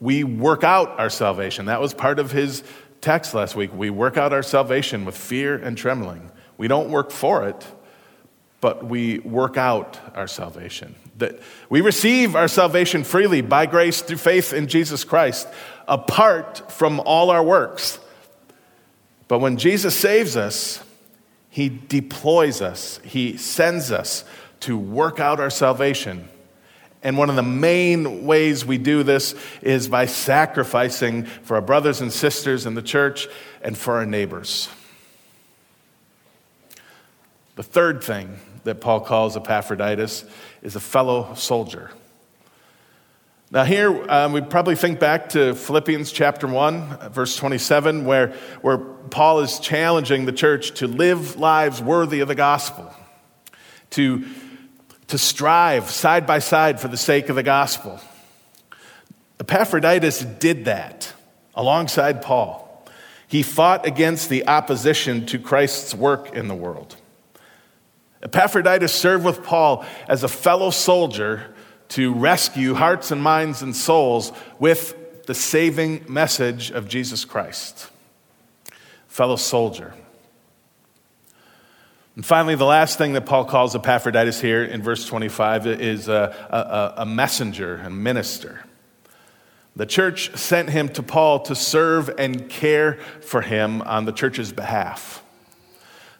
We 0.00 0.24
work 0.24 0.64
out 0.64 0.98
our 0.98 1.10
salvation. 1.10 1.66
That 1.66 1.80
was 1.80 1.94
part 1.94 2.18
of 2.18 2.32
his 2.32 2.62
text 3.00 3.34
last 3.34 3.56
week. 3.56 3.72
We 3.74 3.90
work 3.90 4.16
out 4.16 4.32
our 4.32 4.42
salvation 4.42 5.04
with 5.04 5.16
fear 5.16 5.56
and 5.56 5.76
trembling. 5.76 6.30
We 6.56 6.68
don't 6.68 6.90
work 6.90 7.10
for 7.10 7.48
it, 7.48 7.66
but 8.60 8.84
we 8.84 9.18
work 9.20 9.56
out 9.56 9.98
our 10.14 10.26
salvation. 10.26 10.94
That 11.18 11.40
we 11.68 11.80
receive 11.80 12.34
our 12.34 12.48
salvation 12.48 13.04
freely 13.04 13.40
by 13.40 13.66
grace 13.66 14.00
through 14.00 14.16
faith 14.16 14.52
in 14.52 14.68
Jesus 14.68 15.04
Christ, 15.04 15.48
apart 15.86 16.72
from 16.72 17.00
all 17.00 17.30
our 17.30 17.42
works. 17.42 17.98
But 19.28 19.38
when 19.38 19.56
Jesus 19.56 19.96
saves 19.96 20.36
us, 20.36 20.82
he 21.48 21.68
deploys 21.68 22.60
us, 22.60 23.00
he 23.04 23.36
sends 23.36 23.92
us 23.92 24.24
to 24.60 24.76
work 24.76 25.20
out 25.20 25.40
our 25.40 25.50
salvation. 25.50 26.28
And 27.04 27.18
one 27.18 27.28
of 27.28 27.36
the 27.36 27.42
main 27.42 28.24
ways 28.24 28.64
we 28.64 28.78
do 28.78 29.02
this 29.02 29.34
is 29.60 29.88
by 29.88 30.06
sacrificing 30.06 31.24
for 31.24 31.56
our 31.56 31.62
brothers 31.62 32.00
and 32.00 32.10
sisters 32.10 32.64
in 32.64 32.74
the 32.74 32.82
church 32.82 33.28
and 33.62 33.76
for 33.76 33.96
our 33.96 34.06
neighbors. 34.06 34.70
The 37.56 37.62
third 37.62 38.02
thing 38.02 38.38
that 38.64 38.80
Paul 38.80 39.00
calls 39.00 39.36
Epaphroditus 39.36 40.24
is 40.62 40.74
a 40.74 40.80
fellow 40.80 41.34
soldier. 41.34 41.90
Now, 43.50 43.62
here 43.62 44.10
um, 44.10 44.32
we 44.32 44.40
probably 44.40 44.74
think 44.74 44.98
back 44.98 45.28
to 45.28 45.54
Philippians 45.54 46.10
chapter 46.10 46.48
1, 46.48 47.10
verse 47.10 47.36
27, 47.36 48.04
where, 48.06 48.28
where 48.62 48.78
Paul 48.78 49.40
is 49.40 49.60
challenging 49.60 50.24
the 50.24 50.32
church 50.32 50.72
to 50.78 50.88
live 50.88 51.36
lives 51.36 51.80
worthy 51.80 52.20
of 52.20 52.28
the 52.28 52.34
gospel, 52.34 52.92
to, 53.90 54.24
to 55.08 55.18
strive 55.18 55.90
side 55.90 56.26
by 56.26 56.38
side 56.38 56.80
for 56.80 56.88
the 56.88 56.96
sake 56.96 57.28
of 57.28 57.36
the 57.36 57.42
gospel. 57.42 58.00
Epaphroditus 59.40 60.20
did 60.20 60.64
that 60.66 61.12
alongside 61.54 62.22
Paul. 62.22 62.60
He 63.26 63.42
fought 63.42 63.86
against 63.86 64.28
the 64.28 64.46
opposition 64.46 65.26
to 65.26 65.38
Christ's 65.38 65.94
work 65.94 66.34
in 66.34 66.48
the 66.48 66.54
world. 66.54 66.96
Epaphroditus 68.22 68.92
served 68.92 69.24
with 69.24 69.42
Paul 69.42 69.84
as 70.08 70.22
a 70.22 70.28
fellow 70.28 70.70
soldier 70.70 71.54
to 71.90 72.14
rescue 72.14 72.74
hearts 72.74 73.10
and 73.10 73.22
minds 73.22 73.60
and 73.60 73.76
souls 73.76 74.32
with 74.58 75.24
the 75.26 75.34
saving 75.34 76.04
message 76.08 76.70
of 76.70 76.88
Jesus 76.88 77.24
Christ. 77.24 77.90
Fellow 79.08 79.36
soldier. 79.36 79.94
And 82.16 82.24
finally, 82.24 82.54
the 82.54 82.64
last 82.64 82.96
thing 82.96 83.14
that 83.14 83.26
Paul 83.26 83.44
calls 83.44 83.74
Epaphroditus 83.74 84.40
here 84.40 84.62
in 84.62 84.82
verse 84.82 85.04
25 85.04 85.66
is 85.66 86.08
a, 86.08 86.34
a, 86.48 87.02
a 87.02 87.06
messenger, 87.06 87.76
a 87.84 87.90
minister. 87.90 88.64
The 89.74 89.86
church 89.86 90.36
sent 90.36 90.70
him 90.70 90.88
to 90.90 91.02
Paul 91.02 91.40
to 91.40 91.56
serve 91.56 92.08
and 92.16 92.48
care 92.48 92.94
for 93.20 93.40
him 93.40 93.82
on 93.82 94.04
the 94.04 94.12
church's 94.12 94.52
behalf. 94.52 95.24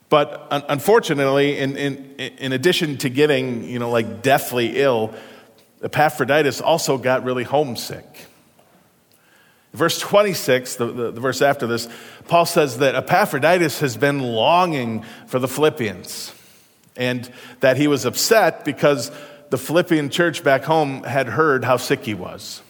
But 0.08 0.48
unfortunately, 0.50 1.58
in, 1.58 1.76
in, 1.76 2.14
in 2.18 2.52
addition 2.52 2.98
to 2.98 3.08
getting, 3.08 3.64
you 3.64 3.78
know, 3.78 3.90
like 3.90 4.22
deathly 4.22 4.76
ill, 4.76 5.14
Epaphroditus 5.82 6.60
also 6.60 6.98
got 6.98 7.24
really 7.24 7.44
homesick. 7.44 8.26
Verse 9.74 9.98
26, 9.98 10.76
the, 10.76 10.86
the, 10.86 11.10
the, 11.10 11.20
verse 11.20 11.42
after 11.42 11.66
this, 11.66 11.88
Paul 12.28 12.46
says 12.46 12.78
that 12.78 12.94
Epaphroditus 12.94 13.80
has 13.80 13.96
been 13.96 14.20
longing 14.20 15.04
for 15.26 15.40
the 15.40 15.48
Philippians 15.48 16.32
and 16.96 17.28
that 17.58 17.76
he 17.76 17.88
was 17.88 18.04
upset 18.04 18.64
because 18.64 19.10
the 19.50 19.58
Philippian 19.58 20.10
church 20.10 20.44
back 20.44 20.62
home 20.62 21.02
had 21.02 21.26
heard 21.26 21.64
how 21.64 21.76
sick 21.76 22.04
he 22.04 22.14
was. 22.14 22.62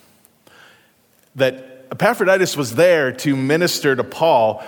That 1.36 1.88
Epaphroditus 1.92 2.56
was 2.56 2.74
there 2.74 3.12
to 3.12 3.36
minister 3.36 3.94
to 3.94 4.02
Paul, 4.02 4.64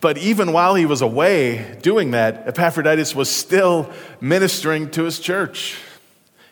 but 0.00 0.18
even 0.18 0.52
while 0.52 0.76
he 0.76 0.86
was 0.86 1.02
away 1.02 1.78
doing 1.82 2.12
that, 2.12 2.46
Epaphroditus 2.46 3.12
was 3.12 3.28
still 3.28 3.90
ministering 4.20 4.88
to 4.92 5.02
his 5.02 5.18
church. 5.18 5.76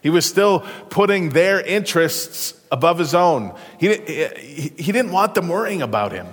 He 0.05 0.11
was 0.11 0.27
still 0.27 0.61
putting 0.91 1.31
their 1.31 1.63
interests 1.63 2.53
above 2.71 2.99
his 2.99 3.15
own. 3.15 3.57
He, 3.81 3.95
he 3.97 4.93
didn't 4.93 5.13
want 5.13 5.35
them 5.35 5.49
worrying 5.49 5.81
about 5.81 6.13
him. 6.13 6.27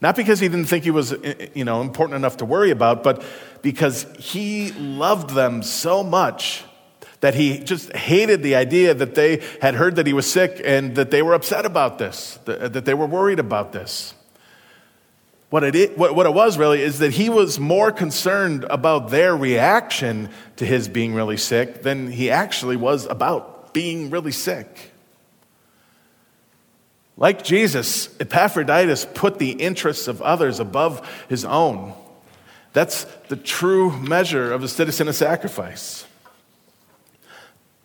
Not 0.00 0.14
because 0.14 0.38
he 0.38 0.48
didn't 0.48 0.66
think 0.66 0.84
he 0.84 0.92
was 0.92 1.12
you 1.52 1.64
know, 1.64 1.80
important 1.80 2.14
enough 2.14 2.36
to 2.36 2.44
worry 2.44 2.70
about, 2.70 3.02
but 3.02 3.24
because 3.62 4.06
he 4.16 4.70
loved 4.70 5.30
them 5.30 5.64
so 5.64 6.04
much 6.04 6.62
that 7.18 7.34
he 7.34 7.58
just 7.58 7.92
hated 7.96 8.44
the 8.44 8.54
idea 8.54 8.94
that 8.94 9.16
they 9.16 9.42
had 9.60 9.74
heard 9.74 9.96
that 9.96 10.06
he 10.06 10.12
was 10.12 10.30
sick 10.30 10.60
and 10.64 10.94
that 10.94 11.10
they 11.10 11.20
were 11.20 11.34
upset 11.34 11.66
about 11.66 11.98
this, 11.98 12.38
that 12.44 12.84
they 12.84 12.94
were 12.94 13.06
worried 13.06 13.40
about 13.40 13.72
this. 13.72 14.14
What 15.50 15.64
it, 15.64 15.98
what, 15.98 16.26
it 16.26 16.32
was 16.32 16.56
really 16.56 16.80
is 16.80 17.00
that 17.00 17.12
he 17.12 17.28
was 17.28 17.58
more 17.58 17.90
concerned 17.90 18.64
about 18.70 19.10
their 19.10 19.36
reaction 19.36 20.30
to 20.56 20.64
his 20.64 20.88
being 20.88 21.12
really 21.12 21.36
sick 21.36 21.82
than 21.82 22.12
he 22.12 22.30
actually 22.30 22.76
was 22.76 23.06
about 23.06 23.74
being 23.74 24.10
really 24.10 24.30
sick. 24.30 24.92
Like 27.16 27.42
Jesus, 27.42 28.08
Epaphroditus 28.20 29.06
put 29.12 29.40
the 29.40 29.50
interests 29.50 30.06
of 30.06 30.22
others 30.22 30.60
above 30.60 31.06
his 31.28 31.44
own. 31.44 31.94
That's 32.72 33.04
the 33.28 33.36
true 33.36 33.90
measure 33.98 34.52
of 34.52 34.62
a 34.62 34.68
citizen 34.68 35.08
of 35.08 35.16
sacrifice. 35.16 36.06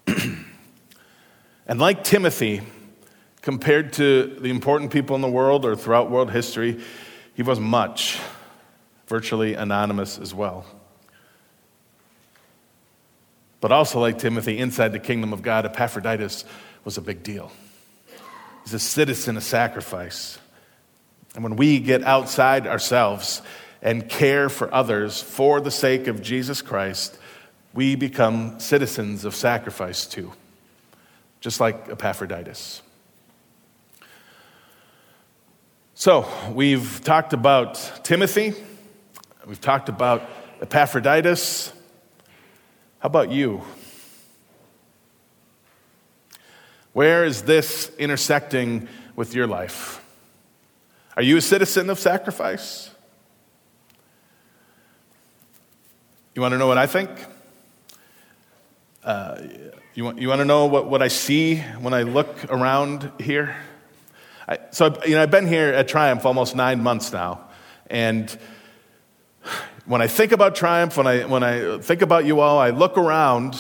and 0.08 1.80
like 1.80 2.04
Timothy, 2.04 2.62
compared 3.42 3.94
to 3.94 4.38
the 4.40 4.50
important 4.50 4.92
people 4.92 5.16
in 5.16 5.24
the 5.24 5.28
world 5.28 5.66
or 5.66 5.76
throughout 5.76 6.12
world 6.12 6.32
history, 6.32 6.80
he 7.36 7.44
was 7.44 7.60
much, 7.60 8.20
virtually 9.08 9.54
anonymous 9.54 10.18
as 10.18 10.34
well. 10.34 10.66
But 13.62 13.72
also, 13.72 14.00
like 14.00 14.18
Timothy, 14.18 14.58
inside 14.58 14.92
the 14.92 15.00
kingdom 15.00 15.34
of 15.34 15.42
God, 15.42 15.66
Epaphroditus 15.66 16.46
was 16.84 16.98
a 16.98 17.02
big 17.02 17.24
deal. 17.24 17.52
He's 18.64 18.74
a 18.74 18.80
citizen 18.80 19.38
of 19.38 19.44
sacrifice. 19.44 20.40
And 21.36 21.44
when 21.44 21.56
we 21.56 21.80
get 21.80 22.04
outside 22.04 22.68
ourselves 22.68 23.42
and 23.82 24.08
care 24.08 24.50
for 24.50 24.74
others 24.74 25.22
for 25.22 25.60
the 25.60 25.72
sake 25.72 26.08
of 26.08 26.22
Jesus 26.22 26.62
Christ, 26.62 27.18
we 27.74 27.96
become 27.96 28.60
citizens 28.60 29.26
of 29.26 29.36
sacrifice 29.36 30.06
too, 30.06 30.32
just 31.42 31.60
like 31.60 31.90
Epaphroditus. 31.90 32.82
So, 35.98 36.28
we've 36.52 37.00
talked 37.06 37.32
about 37.32 37.76
Timothy, 38.04 38.54
we've 39.46 39.62
talked 39.62 39.88
about 39.88 40.30
Epaphroditus. 40.62 41.72
How 43.00 43.08
about 43.08 43.32
you? 43.32 43.62
Where 46.92 47.24
is 47.24 47.44
this 47.44 47.90
intersecting 47.98 48.90
with 49.16 49.34
your 49.34 49.48
life? 49.48 50.04
Are 51.16 51.24
you 51.24 51.38
a 51.38 51.42
citizen 51.42 51.90
of 51.90 51.98
sacrifice? 51.98 52.92
You 56.36 56.42
want 56.42 56.52
to 56.52 56.58
know 56.58 56.68
what 56.68 56.78
I 56.78 56.88
think? 56.88 57.10
Uh, 59.02 59.42
you, 59.94 60.04
want, 60.04 60.20
you 60.20 60.28
want 60.28 60.40
to 60.40 60.46
know 60.46 60.66
what, 60.66 60.90
what 60.90 61.02
I 61.02 61.08
see 61.08 61.60
when 61.80 61.94
I 61.94 62.02
look 62.02 62.52
around 62.52 63.14
here? 63.18 63.56
I, 64.48 64.60
so, 64.72 65.02
you 65.06 65.16
know, 65.16 65.24
I've 65.24 65.32
been 65.32 65.48
here 65.48 65.74
at 65.74 65.88
Triumph 65.88 66.26
almost 66.26 66.56
nine 66.56 66.82
months 66.82 67.12
now. 67.12 67.48
And 67.88 68.30
when 69.86 70.02
I 70.02 70.08
think 70.08 70.32
about 70.32 70.56
Triumph, 70.56 70.98
when 70.98 71.08
I, 71.08 71.26
when 71.26 71.44
I 71.44 71.80
think 71.80 72.02
about 72.02 72.26
you 72.26 72.40
all, 72.40 72.60
I 72.60 72.70
look 72.70 72.98
around, 72.98 73.58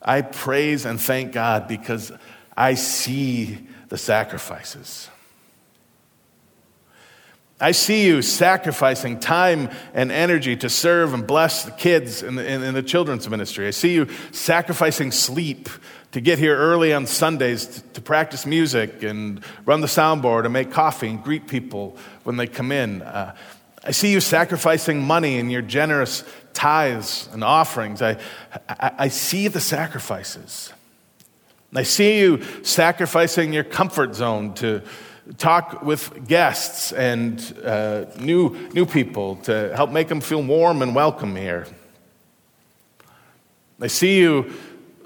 I 0.00 0.22
praise 0.22 0.84
and 0.84 1.00
thank 1.00 1.32
God 1.32 1.66
because 1.66 2.12
I 2.56 2.74
see 2.74 3.66
the 3.88 3.98
sacrifices. 3.98 5.08
I 7.60 7.72
see 7.72 8.06
you 8.06 8.22
sacrificing 8.22 9.18
time 9.18 9.70
and 9.92 10.12
energy 10.12 10.56
to 10.56 10.70
serve 10.70 11.12
and 11.12 11.26
bless 11.26 11.64
the 11.64 11.72
kids 11.72 12.22
in 12.22 12.36
the, 12.36 12.46
in, 12.46 12.62
in 12.62 12.74
the, 12.74 12.84
children's 12.84 13.28
ministry. 13.28 13.66
I 13.66 13.72
see 13.72 13.94
you 13.94 14.06
sacrificing 14.30 15.10
sleep 15.10 15.68
to 16.12 16.20
get 16.20 16.38
here 16.38 16.56
early 16.56 16.92
on 16.92 17.06
Sundays 17.06 17.66
to, 17.66 17.80
to, 17.80 18.00
practice 18.00 18.46
music 18.46 19.02
and 19.02 19.44
run 19.66 19.80
the 19.80 19.86
soundboard 19.86 20.44
and 20.44 20.52
make 20.52 20.70
coffee 20.70 21.08
and 21.08 21.22
greet 21.22 21.46
people 21.46 21.96
when 22.24 22.36
they 22.36 22.46
come 22.46 22.72
in. 22.72 23.02
Uh, 23.02 23.34
I 23.84 23.90
see 23.90 24.12
you 24.12 24.20
sacrificing 24.20 25.02
money 25.02 25.38
in 25.38 25.50
your 25.50 25.62
generous 25.62 26.24
tithes 26.54 27.28
and 27.32 27.44
offerings. 27.44 28.02
I, 28.02 28.18
I, 28.68 28.92
I 28.98 29.08
see 29.08 29.48
the 29.48 29.60
sacrifices. 29.60 30.72
I 31.74 31.82
see 31.82 32.18
you 32.18 32.42
sacrificing 32.62 33.52
your 33.52 33.64
comfort 33.64 34.14
zone 34.14 34.54
to 34.54 34.82
talk 35.36 35.82
with 35.82 36.26
guests 36.26 36.92
and 36.92 37.40
uh, 37.62 38.06
new, 38.18 38.56
new 38.72 38.86
people 38.86 39.36
to 39.36 39.74
help 39.76 39.90
make 39.90 40.08
them 40.08 40.22
feel 40.22 40.42
warm 40.42 40.80
and 40.80 40.94
welcome 40.94 41.36
here. 41.36 41.66
I 43.80 43.86
see 43.86 44.18
you, 44.18 44.52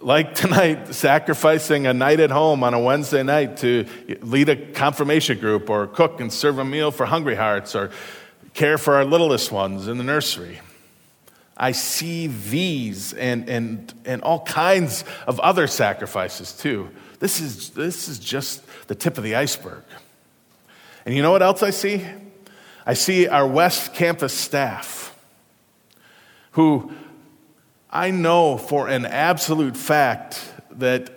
like 0.02 0.35
tonight, 0.35 0.94
sacrificing 0.94 1.87
a 1.87 1.94
night 1.94 2.21
at 2.21 2.30
home 2.30 2.62
on 2.64 2.75
a 2.75 2.80
Wednesday 2.80 3.23
night 3.23 3.59
to 3.59 3.87
lead 4.21 4.49
a 4.49 4.56
confirmation 4.56 5.38
group 5.38 5.71
or 5.71 5.87
cook 5.87 6.21
and 6.21 6.32
serve 6.32 6.59
a 6.59 6.64
meal 6.64 6.90
for 6.90 7.06
hungry 7.06 7.35
hearts 7.35 7.75
or 7.75 7.90
care 8.54 8.78
for 8.78 8.94
our 8.94 9.04
littlest 9.04 9.50
ones 9.52 9.88
in 9.88 9.99
the 9.99 10.04
nursery. 10.04 10.61
I 11.56 11.73
see 11.73 12.26
these 12.26 13.12
and, 13.12 13.49
and, 13.49 13.92
and 14.04 14.23
all 14.23 14.40
kinds 14.40 15.04
of 15.26 15.38
other 15.40 15.66
sacrifices 15.66 16.52
too. 16.52 16.90
This 17.18 17.40
is, 17.40 17.71
this 17.71 18.09
is 18.09 18.18
just 18.18 18.62
the 18.88 18.94
tip 18.94 19.16
of 19.16 19.25
the 19.25 19.37
iceberg. 19.37 19.85
And 21.06 21.14
you 21.14 21.23
know 21.23 21.30
what 21.30 21.42
else 21.42 21.62
I 21.62 21.71
see? 21.71 22.04
I 22.85 22.94
see 22.94 23.28
our 23.28 23.47
West 23.47 23.94
Campus 23.94 24.35
staff 24.35 25.16
who 26.52 26.92
I 27.93 28.11
know 28.11 28.57
for 28.57 28.89
an 28.89 29.05
absolute 29.05 29.77
fact 29.77 30.43
that 30.71 31.11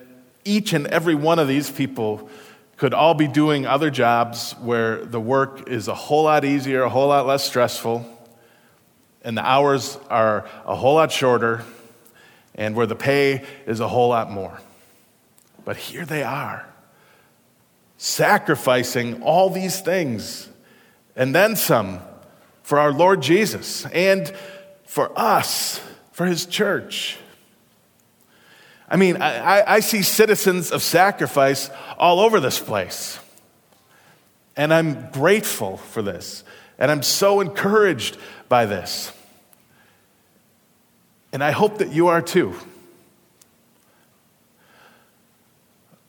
each 0.44 0.74
and 0.74 0.86
every 0.88 1.16
one 1.16 1.40
of 1.40 1.48
these 1.48 1.72
people 1.72 2.30
could 2.76 2.94
all 2.94 3.14
be 3.14 3.28
doing 3.28 3.66
other 3.66 3.90
jobs 3.90 4.52
where 4.62 5.06
the 5.06 5.20
work 5.20 5.70
is 5.70 5.88
a 5.88 5.96
whole 5.96 6.24
lot 6.24 6.44
easier, 6.44 6.84
a 6.84 6.90
whole 6.90 7.08
lot 7.08 7.26
less 7.26 7.46
stressful, 7.46 8.06
and 9.24 9.38
the 9.38 9.46
hours 9.46 9.98
are 10.10 10.48
a 10.66 10.76
whole 10.76 10.96
lot 10.96 11.12
shorter, 11.12 11.64
and 12.54 12.76
where 12.76 12.86
the 12.86 12.96
pay 12.96 13.46
is 13.66 13.80
a 13.80 13.88
whole 13.88 14.10
lot 14.10 14.30
more. 14.30 14.60
But 15.64 15.78
here 15.78 16.06
they 16.06 16.24
are 16.24 16.68
sacrificing 17.98 19.24
all 19.24 19.50
these 19.50 19.80
things 19.80 20.50
and 21.16 21.34
then 21.34 21.56
some 21.56 22.02
for 22.62 22.78
our 22.78 22.92
Lord 22.92 23.22
Jesus 23.22 23.86
and 23.88 24.32
for 24.86 25.18
us, 25.18 25.80
for 26.16 26.26
his 26.26 26.46
church. 26.46 27.18
I 28.88 28.96
mean, 28.96 29.22
I, 29.22 29.70
I, 29.70 29.80
see 29.82 30.02
citizens 30.02 30.72
of 30.72 30.82
sacrifice 30.82 31.70
all 31.98 32.22
over 32.22 32.40
this 32.40 32.58
place. 32.58 33.20
And 34.56 34.74
I'm 34.74 35.12
grateful 35.12 35.76
for 35.76 36.02
this. 36.02 36.46
And 36.80 36.90
I'm 36.90 37.04
so 37.04 37.42
encouraged 37.42 38.16
by 38.48 38.66
this. 38.66 39.12
And 41.34 41.44
I 41.44 41.52
hope 41.52 41.80
that 41.80 41.92
you 41.92 42.08
are 42.08 42.22
too. 42.22 42.56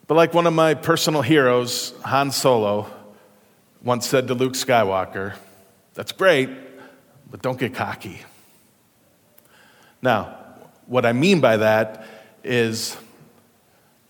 But 0.07 0.15
like 0.15 0.35
one 0.35 0.47
of 0.47 0.55
my 0.55 0.75
personal 0.75 1.23
heroes, 1.23 1.95
Han 2.05 2.31
Solo, 2.31 2.89
once 3.83 4.07
said 4.07 4.29
to 4.29 4.35
Luke 4.35 4.53
Skywalker, 4.53 5.35
that's 5.95 6.13
great, 6.13 6.49
but 7.29 7.43
don't 7.43 7.59
get 7.59 7.75
cocky. 7.75 8.21
Now, 10.07 10.39
what 10.87 11.05
I 11.05 11.13
mean 11.13 11.41
by 11.41 11.57
that 11.57 12.07
is 12.45 12.97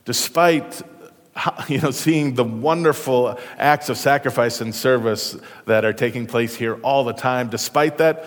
despite 0.04 0.82
you 1.68 1.80
know, 1.80 1.90
seeing 1.90 2.34
the 2.34 2.44
wonderful 2.44 3.38
acts 3.56 3.88
of 3.88 3.96
sacrifice 3.96 4.60
and 4.60 4.74
service 4.74 5.38
that 5.64 5.86
are 5.86 5.94
taking 5.94 6.26
place 6.26 6.54
here 6.54 6.74
all 6.82 7.04
the 7.04 7.14
time, 7.14 7.48
despite 7.48 7.96
that, 7.96 8.26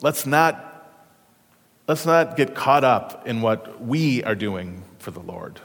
let's 0.00 0.26
not, 0.26 0.88
let's 1.88 2.06
not 2.06 2.36
get 2.36 2.54
caught 2.54 2.84
up 2.84 3.26
in 3.26 3.40
what 3.40 3.84
we 3.84 4.22
are 4.22 4.36
doing 4.36 4.84
for 5.00 5.10
the 5.10 5.18
Lord. 5.18 5.58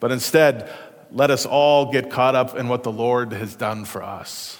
But 0.00 0.12
instead, 0.12 0.72
let 1.10 1.30
us 1.30 1.44
all 1.44 1.92
get 1.92 2.10
caught 2.10 2.34
up 2.34 2.56
in 2.56 2.68
what 2.68 2.84
the 2.84 2.92
Lord 2.92 3.34
has 3.34 3.54
done 3.54 3.84
for 3.84 4.02
us. 4.02 4.58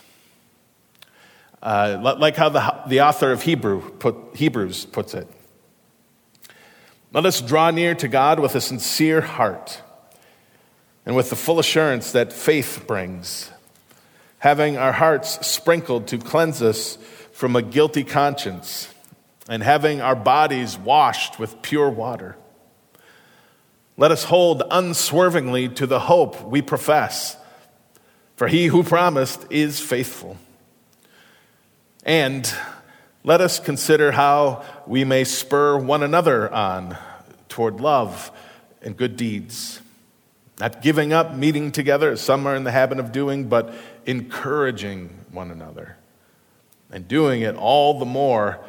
Uh, 1.62 2.14
like 2.18 2.36
how 2.36 2.50
the, 2.50 2.82
the 2.88 3.00
author 3.00 3.32
of 3.32 3.40
Hebrew 3.40 3.90
put, 3.92 4.16
Hebrews 4.34 4.84
puts 4.84 5.14
it. 5.14 5.26
Let 7.16 7.24
us 7.24 7.40
draw 7.40 7.70
near 7.70 7.94
to 7.94 8.08
God 8.08 8.40
with 8.40 8.54
a 8.56 8.60
sincere 8.60 9.22
heart 9.22 9.80
and 11.06 11.16
with 11.16 11.30
the 11.30 11.34
full 11.36 11.58
assurance 11.58 12.12
that 12.12 12.30
faith 12.30 12.84
brings, 12.86 13.50
having 14.40 14.76
our 14.76 14.92
hearts 14.92 15.46
sprinkled 15.46 16.08
to 16.08 16.18
cleanse 16.18 16.60
us 16.60 16.98
from 17.32 17.56
a 17.56 17.62
guilty 17.62 18.04
conscience, 18.04 18.92
and 19.48 19.62
having 19.62 20.02
our 20.02 20.14
bodies 20.14 20.76
washed 20.76 21.38
with 21.38 21.62
pure 21.62 21.88
water. 21.88 22.36
Let 23.96 24.10
us 24.10 24.24
hold 24.24 24.62
unswervingly 24.70 25.70
to 25.70 25.86
the 25.86 26.00
hope 26.00 26.44
we 26.44 26.60
profess, 26.60 27.38
for 28.36 28.46
he 28.46 28.66
who 28.66 28.82
promised 28.82 29.46
is 29.48 29.80
faithful. 29.80 30.36
And 32.04 32.54
let 33.26 33.40
us 33.40 33.58
consider 33.58 34.12
how 34.12 34.64
we 34.86 35.04
may 35.04 35.24
spur 35.24 35.76
one 35.76 36.04
another 36.04 36.50
on 36.54 36.96
toward 37.48 37.80
love 37.80 38.30
and 38.80 38.96
good 38.96 39.16
deeds. 39.16 39.80
Not 40.60 40.80
giving 40.80 41.12
up 41.12 41.34
meeting 41.34 41.72
together, 41.72 42.12
as 42.12 42.20
some 42.20 42.46
are 42.46 42.54
in 42.54 42.62
the 42.62 42.70
habit 42.70 43.00
of 43.00 43.10
doing, 43.10 43.48
but 43.48 43.74
encouraging 44.06 45.08
one 45.32 45.50
another. 45.50 45.96
And 46.92 47.08
doing 47.08 47.42
it 47.42 47.56
all 47.56 47.98
the 47.98 48.06
more 48.06 48.64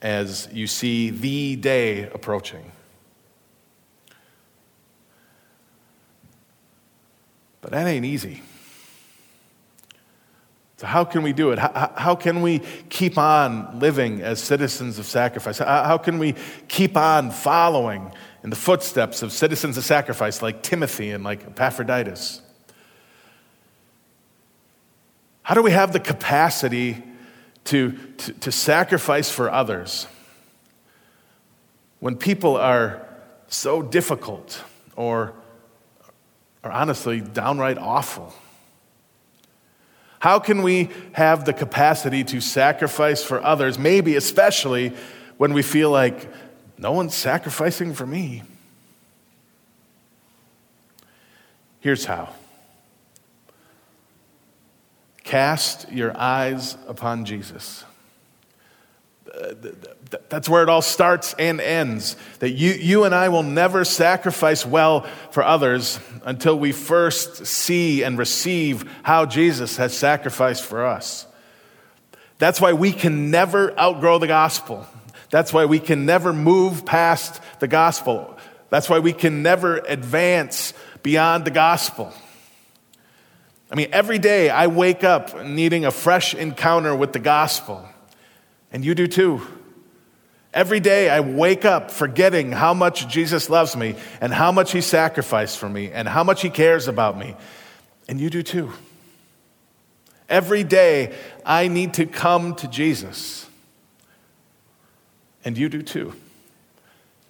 as 0.00 0.48
you 0.52 0.68
see 0.68 1.10
the 1.10 1.56
day 1.56 2.04
approaching. 2.04 2.70
But 7.60 7.72
that 7.72 7.88
ain't 7.88 8.04
easy. 8.04 8.42
So, 10.78 10.86
how 10.86 11.04
can 11.04 11.22
we 11.22 11.32
do 11.32 11.50
it? 11.50 11.58
How, 11.58 11.92
how, 11.96 12.14
can 12.14 12.40
we 12.40 12.60
keep 12.88 13.18
on 13.18 13.78
living 13.80 14.22
as 14.22 14.42
citizens 14.42 14.98
of 14.98 15.06
sacrifice? 15.06 15.58
How, 15.58 15.84
how 15.84 15.98
can 15.98 16.18
we 16.18 16.34
keep 16.68 16.96
on 16.96 17.30
following 17.30 18.12
in 18.42 18.50
the 18.50 18.56
footsteps 18.56 19.22
of 19.22 19.32
citizens 19.32 19.76
of 19.76 19.84
sacrifice 19.84 20.40
like 20.40 20.62
Timothy 20.62 21.10
and 21.10 21.24
like 21.24 21.44
Epaphroditus? 21.44 22.40
How 25.42 25.54
do 25.54 25.62
we 25.62 25.72
have 25.72 25.92
the 25.92 26.00
capacity 26.00 27.02
to, 27.68 27.92
to, 27.92 28.32
to 28.32 28.52
sacrifice 28.52 29.30
for 29.30 29.50
others 29.50 30.06
when 32.00 32.16
people 32.16 32.56
are 32.56 33.06
so 33.48 33.82
difficult 33.82 34.62
or 34.96 35.34
are 36.64 36.72
honestly 36.72 37.20
downright 37.20 37.76
awful. 37.76 38.32
How 40.20 40.38
can 40.38 40.62
we 40.62 40.90
have 41.12 41.44
the 41.44 41.52
capacity 41.52 42.24
to 42.24 42.40
sacrifice 42.40 43.22
for 43.22 43.42
others, 43.42 43.78
maybe 43.78 44.16
especially 44.16 44.92
when 45.38 45.52
we 45.52 45.62
feel 45.62 45.90
like 45.90 46.28
no 46.76 46.92
one's 46.92 47.14
sacrificing 47.14 47.94
for 47.94 48.06
me. 48.06 48.42
Here's 51.80 52.04
how 52.04 52.30
cast 55.24 55.92
your 55.92 56.16
eyes 56.16 56.76
upon 56.86 57.24
Jesus. 57.24 57.84
That's 60.28 60.48
where 60.48 60.62
it 60.62 60.68
all 60.68 60.82
starts 60.82 61.34
and 61.38 61.60
ends. 61.60 62.16
That 62.38 62.50
you, 62.50 62.72
you 62.72 63.04
and 63.04 63.14
I 63.14 63.28
will 63.28 63.42
never 63.42 63.84
sacrifice 63.84 64.64
well 64.64 65.02
for 65.30 65.42
others 65.42 66.00
until 66.24 66.58
we 66.58 66.72
first 66.72 67.46
see 67.46 68.02
and 68.02 68.18
receive 68.18 68.90
how 69.02 69.26
Jesus 69.26 69.76
has 69.76 69.96
sacrificed 69.96 70.64
for 70.64 70.86
us. 70.86 71.26
That's 72.38 72.60
why 72.60 72.72
we 72.72 72.92
can 72.92 73.30
never 73.30 73.78
outgrow 73.78 74.18
the 74.18 74.26
gospel. 74.26 74.86
That's 75.30 75.52
why 75.52 75.66
we 75.66 75.78
can 75.78 76.06
never 76.06 76.32
move 76.32 76.86
past 76.86 77.40
the 77.58 77.68
gospel. 77.68 78.36
That's 78.70 78.88
why 78.88 79.00
we 79.00 79.12
can 79.12 79.42
never 79.42 79.78
advance 79.78 80.72
beyond 81.02 81.44
the 81.44 81.50
gospel. 81.50 82.12
I 83.70 83.74
mean, 83.74 83.88
every 83.92 84.18
day 84.18 84.48
I 84.48 84.66
wake 84.68 85.04
up 85.04 85.44
needing 85.44 85.84
a 85.84 85.90
fresh 85.90 86.34
encounter 86.34 86.94
with 86.94 87.12
the 87.12 87.18
gospel, 87.18 87.86
and 88.72 88.84
you 88.84 88.94
do 88.94 89.06
too. 89.06 89.42
Every 90.52 90.80
day 90.80 91.10
I 91.10 91.20
wake 91.20 91.64
up 91.64 91.90
forgetting 91.90 92.52
how 92.52 92.72
much 92.72 93.06
Jesus 93.08 93.50
loves 93.50 93.76
me 93.76 93.96
and 94.20 94.32
how 94.32 94.50
much 94.50 94.72
he 94.72 94.80
sacrificed 94.80 95.58
for 95.58 95.68
me 95.68 95.90
and 95.90 96.08
how 96.08 96.24
much 96.24 96.42
he 96.42 96.50
cares 96.50 96.88
about 96.88 97.18
me, 97.18 97.36
and 98.08 98.20
you 98.20 98.30
do 98.30 98.42
too. 98.42 98.72
Every 100.28 100.64
day 100.64 101.14
I 101.44 101.68
need 101.68 101.94
to 101.94 102.06
come 102.06 102.54
to 102.56 102.68
Jesus, 102.68 103.46
and 105.44 105.56
you 105.56 105.68
do 105.68 105.82
too. 105.82 106.14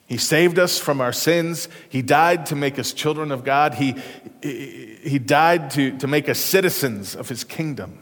He 0.07 0.17
saved 0.17 0.59
us 0.59 0.79
from 0.79 1.03
our 1.03 1.13
sins. 1.13 1.69
He 1.91 2.01
died 2.01 2.47
to 2.47 2.57
make 2.57 2.79
us 2.79 2.95
children 2.95 3.31
of 3.31 3.45
God. 3.45 3.75
He, 3.75 3.95
he 4.43 5.19
died 5.19 5.71
to, 5.73 5.99
to 5.99 6.07
make 6.07 6.31
us 6.31 6.39
citizens 6.39 7.15
of 7.15 7.29
His 7.29 7.45
kingdom. 7.45 8.01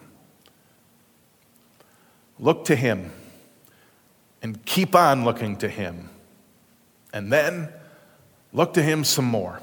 Look 2.39 2.67
to 2.67 2.77
Him 2.77 3.11
and 4.43 4.65
keep 4.65 4.95
on 4.95 5.25
looking 5.25 5.57
to 5.59 5.69
Him. 5.69 6.11
And 7.13 7.33
then 7.33 7.73
look 8.53 8.75
to 8.75 8.83
Him 8.83 9.05
some 9.05 9.25
more. 9.25 9.61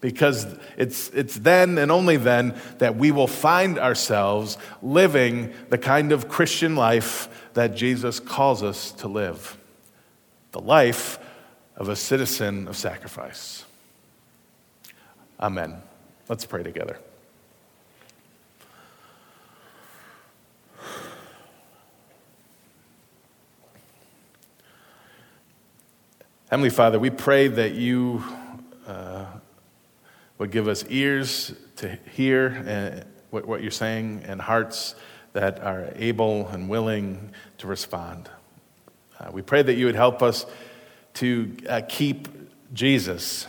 Because 0.00 0.46
it's, 0.76 1.10
it's 1.10 1.36
then 1.36 1.78
and 1.78 1.92
only 1.92 2.16
then 2.16 2.60
that 2.78 2.96
we 2.96 3.12
will 3.12 3.28
find 3.28 3.78
ourselves 3.78 4.58
living 4.82 5.52
the 5.68 5.78
kind 5.78 6.10
of 6.10 6.28
Christian 6.28 6.74
life 6.74 7.28
that 7.54 7.76
Jesus 7.76 8.18
calls 8.18 8.62
us 8.62 8.90
to 8.92 9.08
live 9.08 9.56
the 10.50 10.60
life 10.60 11.18
of 11.76 11.88
a 11.88 11.96
citizen 11.96 12.68
of 12.68 12.76
sacrifice. 12.76 13.64
Amen. 15.40 15.82
Let's 16.28 16.44
pray 16.44 16.62
together. 16.62 16.98
Heavenly 26.52 26.68
Father, 26.68 26.98
we 26.98 27.08
pray 27.08 27.48
that 27.48 27.72
you 27.76 28.22
uh, 28.86 29.24
would 30.36 30.50
give 30.50 30.68
us 30.68 30.84
ears 30.90 31.54
to 31.76 31.98
hear 32.14 33.02
uh, 33.02 33.08
what, 33.30 33.48
what 33.48 33.62
you're 33.62 33.70
saying 33.70 34.24
and 34.26 34.38
hearts 34.38 34.94
that 35.32 35.60
are 35.60 35.88
able 35.96 36.46
and 36.48 36.68
willing 36.68 37.32
to 37.56 37.66
respond. 37.66 38.28
Uh, 39.18 39.30
we 39.32 39.40
pray 39.40 39.62
that 39.62 39.76
you 39.76 39.86
would 39.86 39.94
help 39.94 40.22
us 40.22 40.44
to 41.14 41.56
uh, 41.70 41.80
keep 41.88 42.28
Jesus 42.74 43.46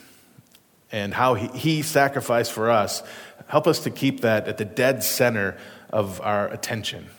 and 0.90 1.14
how 1.14 1.34
he, 1.34 1.48
he 1.48 1.82
sacrificed 1.82 2.54
for 2.54 2.72
us. 2.72 3.04
Help 3.48 3.68
us 3.68 3.80
to 3.80 3.90
keep 3.90 4.22
that 4.22 4.48
at 4.48 4.58
the 4.58 4.64
dead 4.64 5.04
center 5.04 5.58
of 5.90 6.22
our 6.22 6.48
attention. 6.48 7.10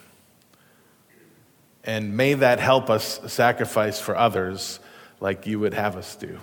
And 1.85 2.17
may 2.17 2.33
that 2.33 2.59
help 2.59 2.89
us 2.89 3.21
sacrifice 3.31 4.01
for 4.01 4.17
others 4.17 4.81
like 5.25 5.47
you 5.47 5.59
would 5.59 5.73
have 5.73 5.97
us 5.97 6.17
do. 6.17 6.39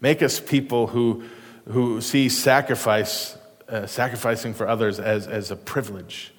Make 0.00 0.22
us 0.22 0.38
people 0.38 0.86
who, 0.86 1.24
who 1.68 2.00
see 2.00 2.28
sacrifice, 2.28 3.36
uh, 3.68 3.86
sacrificing 3.86 4.54
for 4.54 4.68
others 4.68 5.00
as, 5.00 5.26
as 5.26 5.50
a 5.50 5.56
privilege. 5.56 6.32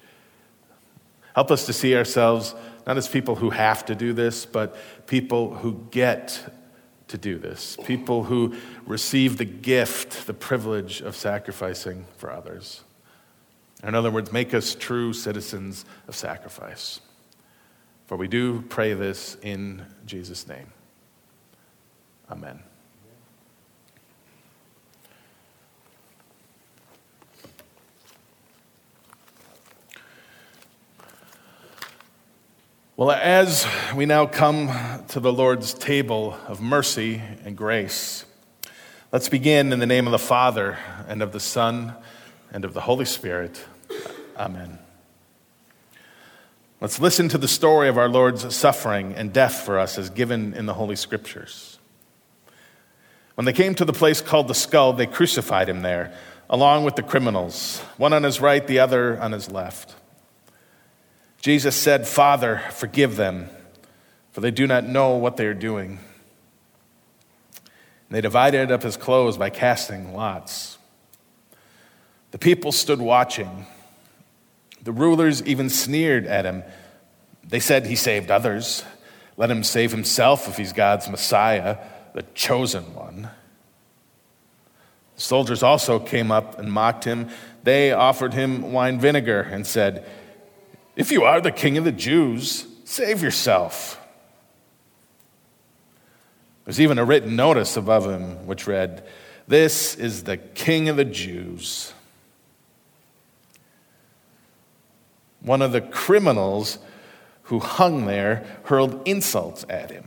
Help 1.34 1.50
us 1.50 1.66
to 1.66 1.74
see 1.74 1.94
ourselves 1.94 2.54
not 2.86 2.96
as 2.96 3.06
people 3.06 3.34
who 3.34 3.50
have 3.50 3.84
to 3.84 3.94
do 3.94 4.14
this, 4.14 4.46
but 4.46 4.76
people 5.06 5.54
who 5.56 5.86
get 5.90 6.42
to 7.08 7.18
do 7.18 7.36
this, 7.38 7.76
people 7.84 8.24
who 8.24 8.54
receive 8.86 9.36
the 9.36 9.44
gift, 9.44 10.26
the 10.26 10.32
privilege 10.32 11.02
of 11.02 11.14
sacrificing 11.14 12.06
for 12.16 12.32
others. 12.32 12.82
In 13.82 13.94
other 13.94 14.10
words, 14.10 14.32
make 14.32 14.54
us 14.54 14.74
true 14.74 15.12
citizens 15.12 15.84
of 16.08 16.16
sacrifice. 16.16 17.00
For 18.06 18.16
we 18.16 18.26
do 18.26 18.62
pray 18.62 18.94
this 18.94 19.36
in 19.42 19.84
Jesus' 20.06 20.48
name. 20.48 20.68
Amen. 22.30 22.62
Well, 32.96 33.10
as 33.10 33.66
we 33.94 34.06
now 34.06 34.24
come 34.26 34.70
to 35.08 35.18
the 35.18 35.32
Lord's 35.32 35.74
table 35.74 36.38
of 36.46 36.60
mercy 36.60 37.20
and 37.44 37.56
grace, 37.56 38.24
let's 39.10 39.28
begin 39.28 39.72
in 39.72 39.80
the 39.80 39.86
name 39.86 40.06
of 40.06 40.12
the 40.12 40.18
Father, 40.18 40.78
and 41.08 41.20
of 41.20 41.32
the 41.32 41.40
Son, 41.40 41.94
and 42.52 42.64
of 42.64 42.72
the 42.72 42.80
Holy 42.80 43.04
Spirit. 43.04 43.64
Amen. 44.36 44.78
Let's 46.80 47.00
listen 47.00 47.28
to 47.30 47.38
the 47.38 47.48
story 47.48 47.88
of 47.88 47.98
our 47.98 48.08
Lord's 48.08 48.54
suffering 48.54 49.14
and 49.14 49.32
death 49.32 49.56
for 49.56 49.78
us 49.78 49.98
as 49.98 50.08
given 50.08 50.54
in 50.54 50.66
the 50.66 50.74
Holy 50.74 50.96
Scriptures. 50.96 51.73
When 53.34 53.44
they 53.44 53.52
came 53.52 53.74
to 53.76 53.84
the 53.84 53.92
place 53.92 54.20
called 54.20 54.48
the 54.48 54.54
skull, 54.54 54.92
they 54.92 55.06
crucified 55.06 55.68
him 55.68 55.82
there, 55.82 56.14
along 56.48 56.84
with 56.84 56.96
the 56.96 57.02
criminals, 57.02 57.80
one 57.96 58.12
on 58.12 58.22
his 58.22 58.40
right, 58.40 58.64
the 58.66 58.78
other 58.78 59.20
on 59.20 59.32
his 59.32 59.50
left. 59.50 59.94
Jesus 61.40 61.76
said, 61.76 62.06
Father, 62.06 62.62
forgive 62.70 63.16
them, 63.16 63.50
for 64.32 64.40
they 64.40 64.50
do 64.50 64.66
not 64.66 64.84
know 64.84 65.16
what 65.16 65.36
they 65.36 65.46
are 65.46 65.54
doing. 65.54 65.98
And 68.08 68.16
they 68.16 68.20
divided 68.20 68.70
up 68.70 68.82
his 68.82 68.96
clothes 68.96 69.36
by 69.36 69.50
casting 69.50 70.14
lots. 70.14 70.78
The 72.30 72.38
people 72.38 72.72
stood 72.72 73.00
watching. 73.00 73.66
The 74.82 74.92
rulers 74.92 75.42
even 75.42 75.70
sneered 75.70 76.26
at 76.26 76.44
him. 76.44 76.62
They 77.46 77.60
said, 77.60 77.86
He 77.86 77.96
saved 77.96 78.30
others. 78.30 78.84
Let 79.36 79.50
him 79.50 79.64
save 79.64 79.90
himself 79.90 80.48
if 80.48 80.56
he's 80.56 80.72
God's 80.72 81.08
Messiah, 81.08 81.78
the 82.14 82.22
chosen 82.34 82.94
one. 82.94 83.28
The 85.16 85.20
soldiers 85.20 85.62
also 85.62 85.98
came 85.98 86.32
up 86.32 86.58
and 86.58 86.72
mocked 86.72 87.04
him. 87.04 87.28
They 87.62 87.92
offered 87.92 88.32
him 88.32 88.72
wine 88.72 88.98
vinegar 88.98 89.42
and 89.42 89.66
said, 89.66 90.06
if 90.96 91.10
you 91.10 91.24
are 91.24 91.40
the 91.40 91.52
king 91.52 91.76
of 91.76 91.84
the 91.84 91.92
Jews, 91.92 92.66
save 92.84 93.22
yourself. 93.22 94.00
There's 96.64 96.80
even 96.80 96.98
a 96.98 97.04
written 97.04 97.36
notice 97.36 97.76
above 97.76 98.06
him 98.06 98.46
which 98.46 98.66
read, 98.66 99.04
This 99.46 99.96
is 99.96 100.24
the 100.24 100.36
king 100.36 100.88
of 100.88 100.96
the 100.96 101.04
Jews. 101.04 101.92
One 105.40 105.60
of 105.60 105.72
the 105.72 105.82
criminals 105.82 106.78
who 107.44 107.58
hung 107.58 108.06
there 108.06 108.46
hurled 108.64 109.06
insults 109.06 109.66
at 109.68 109.90
him. 109.90 110.06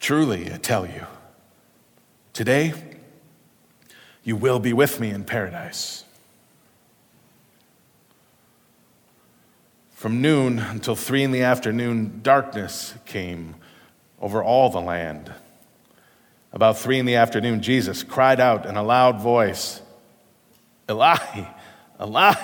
Truly, 0.00 0.50
I 0.52 0.56
tell 0.56 0.86
you, 0.86 1.06
today 2.32 2.72
you 4.24 4.34
will 4.34 4.58
be 4.58 4.72
with 4.72 4.98
me 4.98 5.10
in 5.10 5.24
paradise. 5.24 6.04
From 9.92 10.22
noon 10.22 10.58
until 10.58 10.96
three 10.96 11.22
in 11.22 11.30
the 11.30 11.42
afternoon, 11.42 12.20
darkness 12.22 12.94
came 13.04 13.56
over 14.18 14.42
all 14.42 14.70
the 14.70 14.80
land. 14.80 15.30
About 16.54 16.78
three 16.78 16.98
in 16.98 17.04
the 17.04 17.16
afternoon, 17.16 17.60
Jesus 17.60 18.02
cried 18.02 18.40
out 18.40 18.64
in 18.64 18.76
a 18.76 18.82
loud 18.82 19.20
voice, 19.20 19.82
Eli, 20.90 21.44
Eli, 22.00 22.34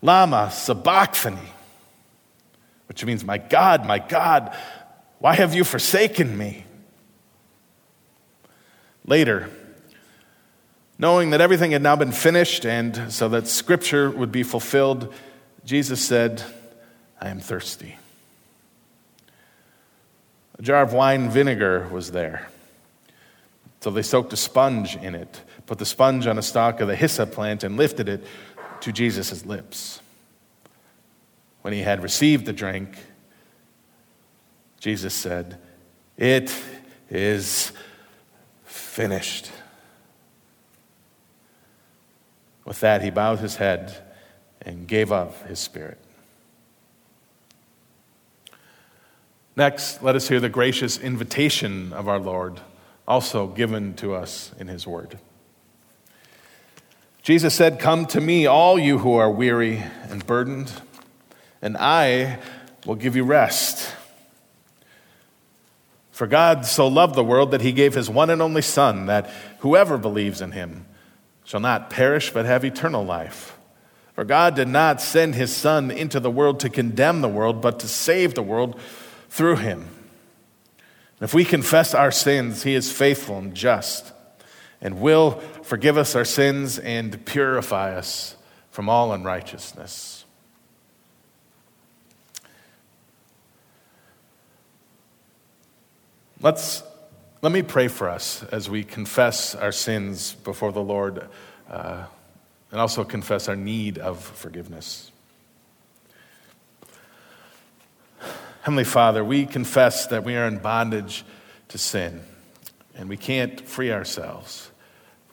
Lama 0.00 0.50
Sabachthani, 0.50 1.52
which 2.88 3.04
means, 3.04 3.22
My 3.22 3.36
God, 3.36 3.84
my 3.84 3.98
God, 3.98 4.56
why 5.18 5.34
have 5.34 5.54
you 5.54 5.64
forsaken 5.64 6.36
me? 6.36 6.64
Later, 9.06 9.50
knowing 10.98 11.30
that 11.30 11.40
everything 11.40 11.70
had 11.70 11.82
now 11.82 11.96
been 11.96 12.12
finished 12.12 12.66
and 12.66 13.12
so 13.12 13.28
that 13.30 13.46
scripture 13.46 14.10
would 14.10 14.30
be 14.30 14.42
fulfilled, 14.42 15.12
Jesus 15.64 16.04
said, 16.04 16.42
I 17.20 17.28
am 17.28 17.40
thirsty. 17.40 17.96
A 20.58 20.62
jar 20.62 20.82
of 20.82 20.92
wine 20.92 21.30
vinegar 21.30 21.88
was 21.88 22.12
there. 22.12 22.48
So 23.80 23.90
they 23.90 24.02
soaked 24.02 24.32
a 24.34 24.36
sponge 24.36 24.96
in 24.96 25.14
it, 25.14 25.40
put 25.64 25.78
the 25.78 25.86
sponge 25.86 26.26
on 26.26 26.36
a 26.36 26.42
stalk 26.42 26.80
of 26.80 26.88
the 26.88 26.96
hyssop 26.96 27.32
plant, 27.32 27.64
and 27.64 27.78
lifted 27.78 28.08
it 28.10 28.24
to 28.80 28.92
Jesus' 28.92 29.46
lips. 29.46 30.00
When 31.62 31.72
he 31.72 31.80
had 31.80 32.02
received 32.02 32.44
the 32.44 32.52
drink, 32.52 32.98
Jesus 34.80 35.14
said, 35.14 35.58
It 36.16 36.54
is 37.08 37.72
finished. 39.00 39.50
With 42.66 42.80
that, 42.80 43.00
he 43.00 43.08
bowed 43.08 43.38
his 43.38 43.56
head 43.56 43.96
and 44.60 44.86
gave 44.86 45.10
up 45.10 45.48
his 45.48 45.58
spirit. 45.58 45.96
Next, 49.56 50.02
let 50.02 50.16
us 50.16 50.28
hear 50.28 50.38
the 50.38 50.50
gracious 50.50 50.98
invitation 50.98 51.94
of 51.94 52.08
our 52.08 52.18
Lord, 52.18 52.60
also 53.08 53.46
given 53.46 53.94
to 53.94 54.12
us 54.12 54.52
in 54.58 54.68
his 54.68 54.86
word. 54.86 55.18
Jesus 57.22 57.54
said, 57.54 57.80
Come 57.80 58.04
to 58.08 58.20
me, 58.20 58.44
all 58.44 58.78
you 58.78 58.98
who 58.98 59.14
are 59.14 59.30
weary 59.30 59.82
and 60.10 60.26
burdened, 60.26 60.70
and 61.62 61.74
I 61.78 62.38
will 62.84 62.96
give 62.96 63.16
you 63.16 63.24
rest. 63.24 63.94
For 66.20 66.26
God 66.26 66.66
so 66.66 66.86
loved 66.86 67.14
the 67.14 67.24
world 67.24 67.50
that 67.52 67.62
he 67.62 67.72
gave 67.72 67.94
his 67.94 68.10
one 68.10 68.28
and 68.28 68.42
only 68.42 68.60
Son, 68.60 69.06
that 69.06 69.30
whoever 69.60 69.96
believes 69.96 70.42
in 70.42 70.52
him 70.52 70.84
shall 71.44 71.60
not 71.60 71.88
perish 71.88 72.30
but 72.30 72.44
have 72.44 72.62
eternal 72.62 73.02
life. 73.02 73.56
For 74.12 74.26
God 74.26 74.54
did 74.54 74.68
not 74.68 75.00
send 75.00 75.34
his 75.34 75.50
Son 75.50 75.90
into 75.90 76.20
the 76.20 76.30
world 76.30 76.60
to 76.60 76.68
condemn 76.68 77.22
the 77.22 77.28
world, 77.30 77.62
but 77.62 77.80
to 77.80 77.88
save 77.88 78.34
the 78.34 78.42
world 78.42 78.78
through 79.30 79.56
him. 79.56 79.88
If 81.22 81.32
we 81.32 81.42
confess 81.42 81.94
our 81.94 82.10
sins, 82.10 82.64
he 82.64 82.74
is 82.74 82.92
faithful 82.92 83.38
and 83.38 83.54
just 83.54 84.12
and 84.82 85.00
will 85.00 85.40
forgive 85.62 85.96
us 85.96 86.14
our 86.14 86.26
sins 86.26 86.78
and 86.78 87.24
purify 87.24 87.96
us 87.96 88.36
from 88.70 88.90
all 88.90 89.14
unrighteousness. 89.14 90.19
Let's, 96.42 96.82
let 97.42 97.52
me 97.52 97.60
pray 97.60 97.88
for 97.88 98.08
us 98.08 98.42
as 98.44 98.70
we 98.70 98.82
confess 98.82 99.54
our 99.54 99.72
sins 99.72 100.32
before 100.32 100.72
the 100.72 100.82
Lord 100.82 101.28
uh, 101.68 102.06
and 102.70 102.80
also 102.80 103.04
confess 103.04 103.46
our 103.46 103.56
need 103.56 103.98
of 103.98 104.22
forgiveness. 104.22 105.12
Heavenly 108.62 108.84
Father, 108.84 109.22
we 109.22 109.44
confess 109.44 110.06
that 110.06 110.24
we 110.24 110.34
are 110.34 110.46
in 110.46 110.56
bondage 110.56 111.26
to 111.68 111.76
sin 111.76 112.22
and 112.94 113.10
we 113.10 113.18
can't 113.18 113.60
free 113.60 113.92
ourselves. 113.92 114.70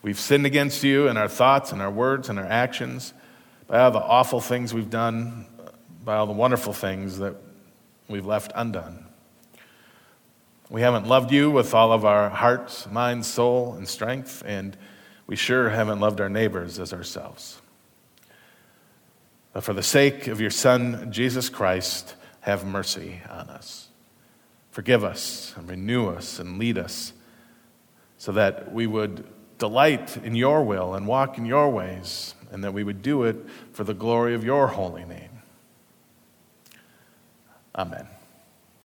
We've 0.01 0.19
sinned 0.19 0.45
against 0.45 0.83
you 0.83 1.07
in 1.07 1.15
our 1.15 1.29
thoughts 1.29 1.71
and 1.71 1.81
our 1.81 1.91
words 1.91 2.27
and 2.27 2.37
our 2.37 2.45
actions, 2.45 3.13
by 3.67 3.79
all 3.79 3.91
the 3.91 3.99
awful 3.99 4.41
things 4.41 4.73
we've 4.73 4.89
done, 4.89 5.45
by 6.03 6.17
all 6.17 6.27
the 6.27 6.33
wonderful 6.33 6.73
things 6.73 7.19
that 7.19 7.35
we've 8.09 8.25
left 8.25 8.51
undone. 8.55 9.06
We 10.69 10.81
haven't 10.81 11.07
loved 11.07 11.31
you 11.31 11.49
with 11.49 11.73
all 11.73 11.93
of 11.93 12.03
our 12.03 12.29
heart, 12.29 12.87
mind, 12.91 13.25
soul, 13.25 13.73
and 13.73 13.87
strength, 13.87 14.43
and 14.45 14.75
we 15.25 15.35
sure 15.35 15.69
haven't 15.69 15.99
loved 15.99 16.19
our 16.19 16.29
neighbors 16.29 16.77
as 16.77 16.93
ourselves. 16.93 17.61
But 19.53 19.63
for 19.63 19.73
the 19.73 19.83
sake 19.83 20.27
of 20.27 20.41
your 20.41 20.51
Son, 20.51 21.11
Jesus 21.11 21.49
Christ, 21.49 22.15
have 22.41 22.65
mercy 22.65 23.21
on 23.29 23.49
us. 23.49 23.87
Forgive 24.71 25.03
us 25.03 25.53
and 25.57 25.69
renew 25.69 26.09
us 26.09 26.37
and 26.39 26.59
lead 26.59 26.77
us 26.77 27.13
so 28.17 28.31
that 28.33 28.73
we 28.73 28.87
would 28.87 29.25
delight 29.57 30.17
in 30.17 30.35
your 30.35 30.63
will 30.63 30.93
and 30.93 31.07
walk 31.07 31.37
in 31.37 31.45
your 31.45 31.69
ways, 31.69 32.35
and 32.51 32.63
that 32.63 32.73
we 32.73 32.83
would 32.83 33.01
do 33.01 33.23
it 33.23 33.37
for 33.71 33.83
the 33.83 33.93
glory 33.93 34.35
of 34.35 34.43
your 34.43 34.67
holy 34.67 35.05
name. 35.05 35.41
Amen. 37.75 38.07